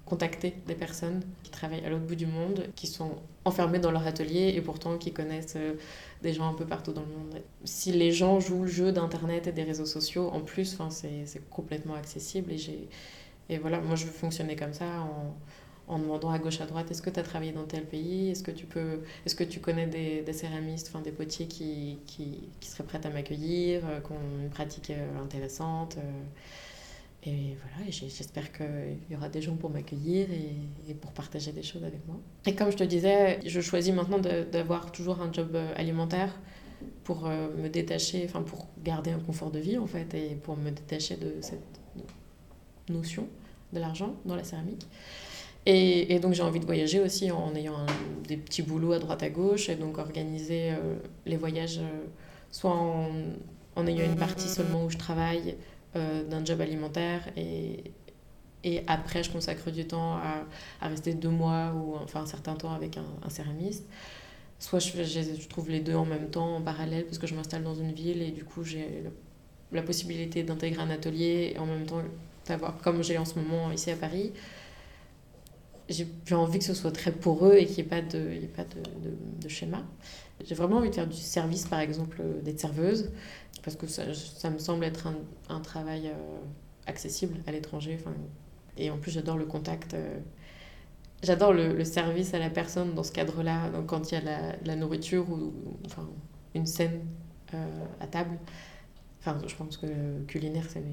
contacter 0.06 0.54
des 0.68 0.76
personnes 0.76 1.22
qui 1.44 1.50
travaillent 1.50 1.84
à 1.86 1.90
l'autre 1.90 2.06
bout 2.06 2.16
du 2.16 2.28
monde, 2.28 2.68
qui 2.76 2.88
sont 2.88 3.12
enfermées 3.46 3.80
dans 3.80 3.92
leur 3.92 4.06
atelier 4.06 4.54
et 4.56 4.62
pourtant 4.62 4.98
qui 4.98 5.14
connaissent 5.14 5.56
euh, 5.56 5.74
des 6.22 6.34
gens 6.34 6.50
un 6.50 6.54
peu 6.54 6.66
partout 6.66 6.92
dans 6.92 7.02
le 7.02 7.08
monde. 7.08 7.42
Si 7.64 7.92
les 7.92 8.12
gens 8.12 8.40
jouent 8.40 8.64
le 8.64 8.70
jeu 8.70 8.92
d'Internet 8.92 9.48
et 9.48 9.52
des 9.52 9.64
réseaux 9.64 9.86
sociaux, 9.86 10.30
en 10.32 10.42
plus, 10.42 10.78
c'est 10.90 11.50
complètement 11.50 11.96
accessible. 11.96 12.52
Et, 12.52 12.88
et 13.50 13.58
voilà, 13.58 13.80
moi, 13.80 13.96
je 13.96 14.06
veux 14.06 14.12
fonctionner 14.12 14.56
comme 14.56 14.74
ça 14.74 14.86
en 15.88 16.00
demandant 16.00 16.32
à 16.32 16.40
gauche 16.40 16.62
à 16.62 16.66
droite 16.66 16.90
est-ce 16.92 17.02
que 17.02 17.10
tu 17.10 17.20
as 17.20 17.24
travaillé 17.24 17.52
dans 17.52 17.66
tel 17.66 17.86
pays? 17.86 18.30
Est-ce 18.30 18.44
que 18.44 18.52
tu 18.52 18.66
peux 18.66 19.02
est-ce 19.26 19.36
que 19.36 19.44
tu 19.44 19.60
connais 19.60 19.88
des, 19.88 20.34
céramistes, 20.34 20.88
enfin 20.90 21.02
des 21.02 21.12
potiers 21.12 21.48
qui, 21.48 22.00
qui, 22.06 22.50
qui 22.60 22.70
seraient 22.70 22.84
prêts 22.86 23.06
à 23.06 23.10
m'accueillir, 23.10 23.82
euh, 23.86 24.00
qui 24.00 24.12
ont 24.12 24.42
une 24.42 24.50
pratique 24.50 24.90
euh, 24.92 25.24
intéressante 25.24 25.98
et 27.26 27.56
voilà, 27.62 27.90
j'espère 27.90 28.52
qu'il 28.52 28.98
y 29.10 29.16
aura 29.16 29.30
des 29.30 29.42
gens 29.42 29.56
pour 29.56 29.70
m'accueillir 29.70 30.28
et, 30.32 30.94
pour 30.94 31.12
partager 31.12 31.54
des 31.54 31.64
choses 31.64 31.84
avec 31.84 32.06
moi. 32.06 32.18
Et 32.46 32.54
comme 32.54 32.70
je 32.70 32.76
te 32.76 32.84
disais, 32.84 33.40
je 33.46 33.62
choisis 33.62 33.94
maintenant 33.94 34.20
d'avoir 34.20 34.92
toujours 34.92 35.22
un 35.22 35.32
job 35.32 35.52
euh, 35.54 35.74
alimentaire 35.78 36.38
pour 37.06 37.26
euh, 37.26 37.48
me 37.56 37.70
détacher, 37.70 38.26
enfin 38.26 38.42
pour 38.42 38.68
garder 38.84 39.12
un 39.12 39.20
confort 39.20 39.52
de 39.52 39.60
vie 39.60 39.78
en 39.78 39.88
fait, 39.88 40.14
et 40.14 40.36
pour 40.36 40.58
me 40.58 40.70
détacher 40.70 41.16
de 41.16 41.36
cette 41.40 41.64
notion 42.90 43.28
de 43.72 43.80
l'argent 43.80 44.16
dans 44.26 44.36
la 44.36 44.44
céramique. 44.44 44.86
Et, 45.66 46.20
donc 46.20 46.34
j'ai 46.34 46.44
envie 46.44 46.60
de 46.60 46.66
voyager 46.66 47.00
aussi 47.00 47.32
en 47.32 47.56
ayant 47.56 47.86
des 48.28 48.36
petits 48.36 48.62
boulots 48.62 48.92
à 48.92 49.00
droite 49.00 49.24
à 49.24 49.30
gauche 49.30 49.70
et 49.70 49.76
donc 49.76 49.98
organiser 49.98 50.72
euh, 50.72 50.96
les 51.26 51.38
voyages 51.38 51.80
soit 52.52 52.72
en, 52.72 53.88
ayant 53.88 54.06
une 54.06 54.18
partie 54.18 54.50
seulement 54.50 54.84
où 54.86 54.90
je 54.90 54.98
travaille 54.98 55.56
euh, 55.96 56.24
d'un 56.26 56.44
job 56.44 56.60
alimentaire 56.60 57.22
et, 57.38 57.84
et 58.66 58.84
après 58.88 59.24
je 59.24 59.32
consacre 59.32 59.72
du 59.72 59.86
temps 59.86 60.16
à, 60.18 60.44
à, 60.82 60.88
rester 60.90 61.14
deux 61.14 61.30
mois 61.30 61.74
ou 61.74 61.96
enfin 61.96 62.22
un 62.22 62.26
certain 62.26 62.56
temps 62.56 62.74
avec 62.74 62.98
un, 62.98 63.06
un 63.24 63.30
céramiste. 63.30 63.86
Soit 64.60 64.80
je, 64.80 65.04
je, 65.04 65.48
trouve 65.50 65.70
les 65.70 65.82
deux 65.82 65.96
en 65.96 66.06
même 66.06 66.30
temps, 66.30 66.56
en 66.56 66.62
parallèle, 66.62 67.04
parce 67.06 67.18
que 67.18 67.28
je 67.28 67.36
m'installe 67.36 67.64
dans 67.64 67.76
une 67.76 67.92
ville 67.92 68.22
et 68.22 68.32
du 68.32 68.46
coup 68.46 68.64
j'ai 68.64 69.04
la 69.74 69.82
possibilité 69.82 70.44
d'intégrer 70.44 70.82
un 70.82 70.90
atelier 70.90 71.54
et 71.56 71.60
en 71.60 71.66
même 71.66 71.86
temps 71.86 72.02
d'avoir, 72.48 72.78
comme 72.78 73.04
j'ai 73.04 73.18
en 73.18 73.26
ce 73.26 73.36
moment 73.36 73.72
ici 73.72 73.92
à 73.92 73.96
Paris, 73.96 74.32
j'ai 75.90 76.36
envie 76.36 76.60
que 76.60 76.66
ce 76.66 76.74
soit 76.74 76.92
très 76.92 77.12
poreux 77.12 77.56
et 77.56 77.66
qu'il 77.66 77.76
n'y 77.76 77.82
ait 77.82 78.02
pas 78.02 78.02
de, 78.02 78.18
ait 78.18 78.52
pas 78.56 78.64
de, 78.64 79.42
de, 79.42 79.50
schéma. 79.50 79.84
J'ai 80.44 80.56
vraiment 80.56 80.78
envie 80.78 80.90
de 80.90 80.96
faire 80.96 81.08
du 81.08 81.18
service, 81.18 81.66
par 81.68 81.80
exemple, 81.80 82.22
d'être 82.44 82.60
serveuse 82.60 83.12
parce 83.64 83.76
que 83.76 83.88
ça, 83.88 84.14
ça, 84.14 84.50
me 84.50 84.60
semble 84.60 84.84
être 84.84 85.08
un, 85.08 85.16
un 85.50 85.60
travail 85.62 86.08
euh, 86.08 86.40
accessible 86.88 87.38
à 87.48 87.52
l'étranger. 87.52 87.98
Et 88.78 88.90
en 88.90 88.98
plus, 88.98 89.12
j'adore 89.12 89.38
le 89.38 89.46
contact. 89.46 89.94
Euh, 89.94 90.20
j'adore 91.22 91.54
le, 91.54 91.84
service 91.86 92.34
à 92.34 92.40
la 92.40 92.50
personne 92.50 92.94
dans 92.94 93.04
ce 93.04 93.12
cadre-là, 93.12 93.70
quand 93.88 94.12
il 94.12 94.16
y 94.16 94.18
a 94.18 94.22
la, 94.22 94.56
la 94.66 94.76
nourriture 94.76 95.30
ou, 95.30 95.54
enfin, 95.86 96.08
une 96.56 96.66
scène 96.66 97.02
euh, 97.54 97.86
à 98.00 98.08
table. 98.08 98.38
Enfin, 99.20 99.38
je 99.48 99.56
pense 99.56 99.78
que 99.78 100.22
culinaire, 100.28 100.66
c'est 100.70 100.84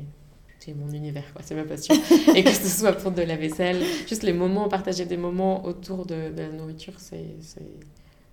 c'est 0.61 0.75
mon 0.75 0.91
univers, 0.91 1.25
quoi, 1.33 1.43
c'est 1.43 1.55
ma 1.55 1.65
passion. 1.65 1.95
et 2.37 2.45
que 2.45 2.53
ce 2.53 2.69
soit 2.69 2.93
pour 2.93 3.13
de 3.13 3.23
la 3.23 3.37
vaisselle, 3.37 3.83
juste 4.07 4.23
les 4.23 4.35
moments, 4.35 4.69
partager 4.69 5.07
des 5.07 5.17
moments 5.17 5.65
autour 5.65 6.05
de, 6.05 6.31
de 6.31 6.43
la 6.43 6.51
nourriture, 6.51 6.95
c'est, 6.99 7.25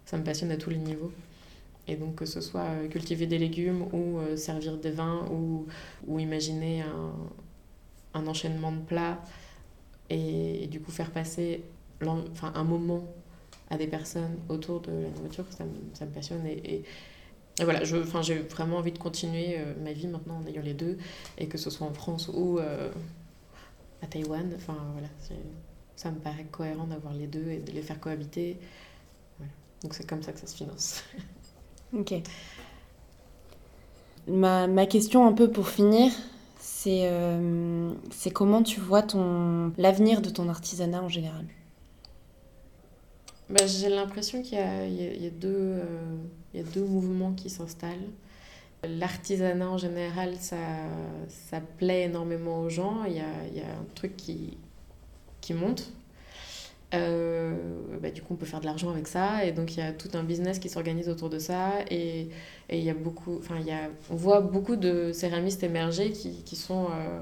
ça 0.05 0.17
me 0.17 0.23
passionne 0.23 0.51
à 0.51 0.57
tous 0.57 0.69
les 0.69 0.77
niveaux. 0.77 1.11
Et 1.87 1.95
donc 1.95 2.15
que 2.15 2.25
ce 2.25 2.41
soit 2.41 2.65
euh, 2.65 2.87
cultiver 2.89 3.27
des 3.27 3.37
légumes 3.37 3.83
ou 3.93 4.19
euh, 4.19 4.35
servir 4.35 4.77
des 4.77 4.91
vins 4.91 5.25
ou, 5.31 5.67
ou 6.05 6.19
imaginer 6.19 6.81
un, 6.81 7.13
un, 8.13 8.27
enchaînement 8.27 8.73
de 8.73 8.81
plats 8.81 9.21
et, 10.09 10.65
et, 10.65 10.67
du 10.67 10.81
coup 10.81 10.91
faire 10.91 11.11
passer 11.11 11.63
enfin, 12.05 12.51
un 12.55 12.65
moment 12.65 13.05
à 13.69 13.77
des 13.77 13.87
personnes 13.87 14.35
autour 14.49 14.81
de 14.81 14.91
la 14.91 15.09
nourriture, 15.11 15.45
ça 15.49 15.63
me, 15.63 15.71
ça 15.93 16.05
me 16.05 16.11
passionne. 16.11 16.45
Et, 16.45 16.75
et, 16.75 16.83
et 17.59 17.63
voilà, 17.63 17.83
j'ai 17.83 18.39
vraiment 18.39 18.77
envie 18.77 18.91
de 18.91 18.99
continuer 18.99 19.57
euh, 19.57 19.73
ma 19.83 19.91
vie 19.91 20.07
maintenant 20.07 20.37
en 20.43 20.47
ayant 20.47 20.61
les 20.61 20.75
deux, 20.75 20.97
et 21.37 21.47
que 21.47 21.57
ce 21.57 21.69
soit 21.69 21.87
en 21.87 21.93
France 21.93 22.29
ou 22.33 22.59
euh, 22.59 22.91
à 24.03 24.07
Taïwan. 24.07 24.51
Enfin 24.55 24.77
voilà, 24.93 25.07
ça 25.95 26.11
me 26.11 26.19
paraît 26.19 26.45
cohérent 26.51 26.85
d'avoir 26.85 27.13
les 27.13 27.27
deux 27.27 27.49
et 27.49 27.57
de 27.57 27.71
les 27.71 27.81
faire 27.81 27.99
cohabiter. 27.99 28.57
Voilà. 29.37 29.51
Donc 29.81 29.95
c'est 29.95 30.07
comme 30.07 30.21
ça 30.21 30.33
que 30.33 30.39
ça 30.39 30.47
se 30.47 30.55
finance. 30.55 31.03
Ok. 31.93 32.15
Ma, 34.27 34.67
ma, 34.67 34.85
question 34.85 35.25
un 35.25 35.31
peu 35.31 35.49
pour 35.49 35.69
finir, 35.69 36.11
c'est 36.59 37.03
euh, 37.03 37.93
comment 38.33 38.61
tu 38.61 38.81
vois 38.81 39.03
l'avenir 39.77 40.21
de 40.21 40.29
ton 40.29 40.49
artisanat 40.49 41.01
en 41.01 41.07
général? 41.07 41.45
Bah, 43.49 43.65
J'ai 43.65 43.89
l'impression 43.89 44.41
qu'il 44.41 44.57
y, 44.57 44.61
y, 44.61 45.23
y, 45.23 45.27
a 45.27 45.29
deux, 45.29 45.47
euh, 45.49 46.17
y 46.53 46.59
a 46.59 46.63
deux 46.63 46.83
mouvements 46.83 47.33
qui 47.33 47.49
s'installent. 47.49 48.09
L'artisanat 48.83 49.69
en 49.69 49.77
général, 49.77 50.35
ça, 50.37 50.57
ça 51.27 51.59
plaît 51.61 52.03
énormément 52.03 52.61
aux 52.61 52.69
gens. 52.69 53.03
Il 53.05 53.13
y 53.13 53.19
a, 53.19 53.47
y 53.53 53.61
a 53.61 53.65
un 53.67 53.85
truc 53.95 54.15
qui, 54.15 54.57
qui 55.41 55.53
monte, 55.53 55.91
euh, 56.93 57.53
bah, 58.01 58.11
du 58.11 58.21
coup, 58.21 58.33
on 58.33 58.37
peut 58.37 58.45
faire 58.45 58.61
de 58.61 58.65
l'argent 58.65 58.89
avec 58.89 59.07
ça. 59.07 59.43
Et 59.45 59.51
donc, 59.51 59.75
il 59.75 59.79
y 59.79 59.83
a 59.83 59.91
tout 59.91 60.09
un 60.13 60.23
business 60.23 60.59
qui 60.59 60.69
s'organise 60.69 61.09
autour 61.09 61.29
de 61.29 61.39
ça. 61.39 61.73
Et 61.89 62.29
il 62.69 62.79
y 62.79 62.89
a 62.89 62.93
beaucoup, 62.93 63.37
enfin, 63.39 63.57
il 63.59 63.65
y 63.67 63.71
a, 63.71 63.89
on 64.09 64.15
voit 64.15 64.41
beaucoup 64.41 64.75
de 64.75 65.11
céramistes 65.13 65.63
émerger 65.63 66.11
qui, 66.11 66.43
qui 66.43 66.55
sont. 66.55 66.85
Euh, 66.85 67.21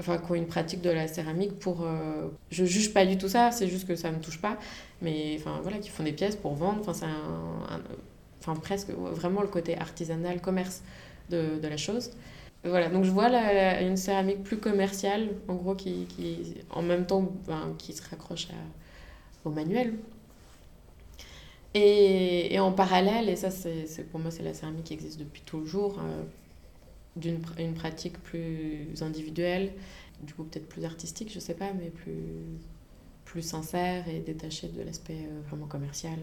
enfin, 0.00 0.18
qui 0.18 0.32
ont 0.32 0.34
une 0.34 0.46
pratique 0.46 0.80
de 0.82 0.90
la 0.90 1.08
céramique 1.08 1.58
pour. 1.58 1.82
Euh, 1.82 2.28
je 2.50 2.64
juge 2.64 2.92
pas 2.92 3.06
du 3.06 3.18
tout 3.18 3.28
ça, 3.28 3.50
c'est 3.50 3.68
juste 3.68 3.86
que 3.86 3.96
ça 3.96 4.10
me 4.10 4.20
touche 4.20 4.40
pas. 4.40 4.58
Mais 5.02 5.36
enfin, 5.38 5.60
voilà, 5.62 5.78
qui 5.78 5.90
font 5.90 6.04
des 6.04 6.12
pièces 6.12 6.36
pour 6.36 6.54
vendre. 6.54 6.80
Enfin, 6.80 6.94
c'est 6.94 7.06
Enfin, 8.40 8.60
presque 8.60 8.90
vraiment 8.90 9.40
le 9.40 9.48
côté 9.48 9.78
artisanal, 9.78 10.40
commerce 10.42 10.82
de, 11.30 11.58
de 11.58 11.68
la 11.68 11.78
chose. 11.78 12.10
Voilà, 12.64 12.88
donc 12.90 13.04
je 13.04 13.10
vois 13.10 13.28
une 13.80 13.96
céramique 13.96 14.42
plus 14.42 14.58
commerciale, 14.58 15.28
en 15.48 15.54
gros, 15.54 15.74
qui, 15.74 16.06
qui 16.06 16.54
en 16.70 16.82
même 16.82 17.06
temps, 17.06 17.32
ben, 17.46 17.74
qui 17.78 17.92
se 17.94 18.02
raccroche 18.08 18.48
au 19.44 19.50
manuel. 19.50 19.94
Et, 21.74 22.54
et, 22.54 22.60
en 22.60 22.72
parallèle, 22.72 23.28
et 23.28 23.36
ça, 23.36 23.50
c'est, 23.50 24.08
pour 24.10 24.20
moi, 24.20 24.30
c'est 24.30 24.44
la 24.44 24.54
céramique 24.54 24.84
qui 24.84 24.94
existe 24.94 25.18
depuis 25.18 25.42
toujours, 25.42 25.98
euh, 25.98 26.22
d'une 27.16 27.40
une 27.58 27.74
pratique 27.74 28.18
plus 28.22 29.02
individuelle, 29.02 29.72
du 30.22 30.34
coup 30.34 30.44
peut-être 30.44 30.68
plus 30.68 30.84
artistique, 30.84 31.32
je 31.32 31.38
sais 31.38 31.54
pas, 31.54 31.72
mais 31.72 31.90
plus, 31.90 32.22
plus 33.24 33.42
sincère 33.42 34.08
et 34.08 34.20
détachée 34.20 34.68
de 34.68 34.82
l'aspect 34.82 35.26
euh, 35.26 35.40
vraiment 35.48 35.66
commercial. 35.66 36.18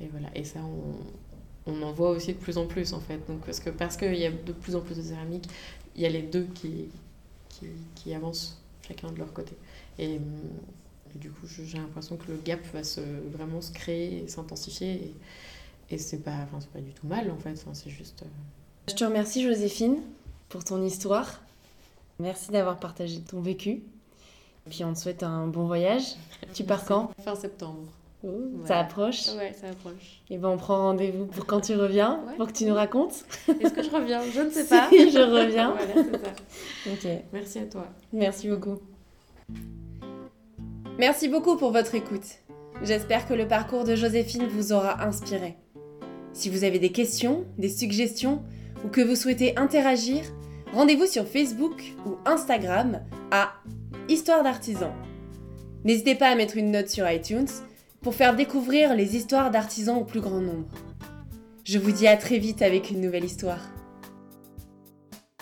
Et 0.00 0.08
voilà, 0.08 0.28
et 0.34 0.44
ça, 0.44 0.60
on, 0.60 1.72
on 1.72 1.82
en 1.82 1.92
voit 1.92 2.10
aussi 2.10 2.32
de 2.32 2.38
plus 2.38 2.58
en 2.58 2.66
plus 2.66 2.92
en 2.92 3.00
fait. 3.00 3.20
Donc, 3.28 3.44
parce 3.44 3.60
qu'il 3.60 3.72
parce 3.72 3.96
que 3.96 4.06
y 4.06 4.26
a 4.26 4.30
de 4.30 4.52
plus 4.52 4.76
en 4.76 4.80
plus 4.80 4.96
de 4.96 5.02
céramique, 5.02 5.48
il 5.94 6.02
y 6.02 6.06
a 6.06 6.08
les 6.08 6.22
deux 6.22 6.46
qui, 6.54 6.88
qui, 7.48 7.66
qui 7.94 8.14
avancent 8.14 8.60
chacun 8.86 9.10
de 9.12 9.18
leur 9.18 9.32
côté. 9.32 9.54
Et, 9.98 10.18
du 11.14 11.30
coup, 11.30 11.46
j'ai 11.46 11.76
l'impression 11.76 12.16
que 12.16 12.32
le 12.32 12.38
gap 12.38 12.60
va 12.72 12.82
se, 12.82 13.02
vraiment 13.30 13.60
se 13.60 13.70
créer 13.70 14.24
et 14.24 14.28
s'intensifier. 14.28 14.94
Et, 14.94 15.14
et 15.90 15.98
c'est 15.98 16.22
pas, 16.22 16.38
enfin, 16.44 16.58
pas 16.72 16.80
du 16.80 16.92
tout 16.92 17.06
mal 17.06 17.30
en 17.30 17.36
fait, 17.36 17.62
c'est 17.74 17.90
juste. 17.90 18.22
Euh... 18.22 18.61
Je 18.88 18.94
te 18.94 19.04
remercie 19.04 19.42
Joséphine 19.42 19.98
pour 20.48 20.64
ton 20.64 20.82
histoire. 20.82 21.40
Merci 22.18 22.50
d'avoir 22.50 22.78
partagé 22.78 23.20
ton 23.20 23.40
vécu. 23.40 23.82
Et 24.66 24.70
puis 24.70 24.84
on 24.84 24.92
te 24.92 24.98
souhaite 24.98 25.22
un 25.22 25.46
bon 25.46 25.66
voyage. 25.66 26.02
Tu 26.52 26.64
pars 26.64 26.84
quand? 26.84 27.10
Fin 27.24 27.36
septembre. 27.36 27.86
Ça 28.66 28.78
approche. 28.78 29.28
Ouais, 29.36 29.52
ça 29.60 29.68
approche. 29.68 30.22
Et 30.30 30.38
ben 30.38 30.48
on 30.48 30.56
prend 30.56 30.78
rendez-vous 30.78 31.26
pour 31.26 31.46
quand 31.46 31.60
tu 31.60 31.74
reviens, 31.74 32.20
pour 32.36 32.46
que 32.46 32.52
tu 32.52 32.64
nous 32.64 32.74
racontes. 32.74 33.24
Est-ce 33.60 33.72
que 33.72 33.82
je 33.82 33.90
reviens? 33.90 34.20
Je 34.32 34.40
ne 34.40 34.50
sais 34.50 34.64
pas. 34.68 34.88
Si 34.90 35.10
je 35.10 35.18
reviens. 35.18 35.72
voilà, 35.76 35.92
c'est 35.94 37.04
ça. 37.04 37.10
Ok. 37.10 37.22
Merci 37.32 37.58
à 37.58 37.66
toi. 37.66 37.86
Merci 38.12 38.48
beaucoup. 38.48 38.78
Merci 40.98 41.28
beaucoup 41.28 41.56
pour 41.56 41.72
votre 41.72 41.94
écoute. 41.94 42.26
J'espère 42.82 43.26
que 43.26 43.34
le 43.34 43.48
parcours 43.48 43.84
de 43.84 43.96
Joséphine 43.96 44.46
vous 44.46 44.72
aura 44.72 45.04
inspiré. 45.04 45.56
Si 46.32 46.48
vous 46.48 46.64
avez 46.64 46.78
des 46.78 46.92
questions, 46.92 47.44
des 47.58 47.68
suggestions 47.68 48.42
ou 48.84 48.88
que 48.88 49.00
vous 49.00 49.16
souhaitez 49.16 49.56
interagir, 49.58 50.22
rendez-vous 50.72 51.06
sur 51.06 51.26
Facebook 51.26 51.82
ou 52.06 52.16
Instagram 52.24 53.02
à 53.30 53.54
Histoire 54.08 54.42
d'artisans. 54.42 54.92
N'hésitez 55.84 56.14
pas 56.14 56.28
à 56.28 56.34
mettre 56.34 56.56
une 56.56 56.70
note 56.70 56.88
sur 56.88 57.08
iTunes 57.08 57.48
pour 58.02 58.14
faire 58.14 58.34
découvrir 58.34 58.94
les 58.94 59.16
histoires 59.16 59.50
d'artisans 59.50 59.98
au 59.98 60.04
plus 60.04 60.20
grand 60.20 60.40
nombre. 60.40 60.68
Je 61.64 61.78
vous 61.78 61.92
dis 61.92 62.08
à 62.08 62.16
très 62.16 62.38
vite 62.38 62.62
avec 62.62 62.90
une 62.90 63.00
nouvelle 63.00 63.24
histoire. 63.24 63.60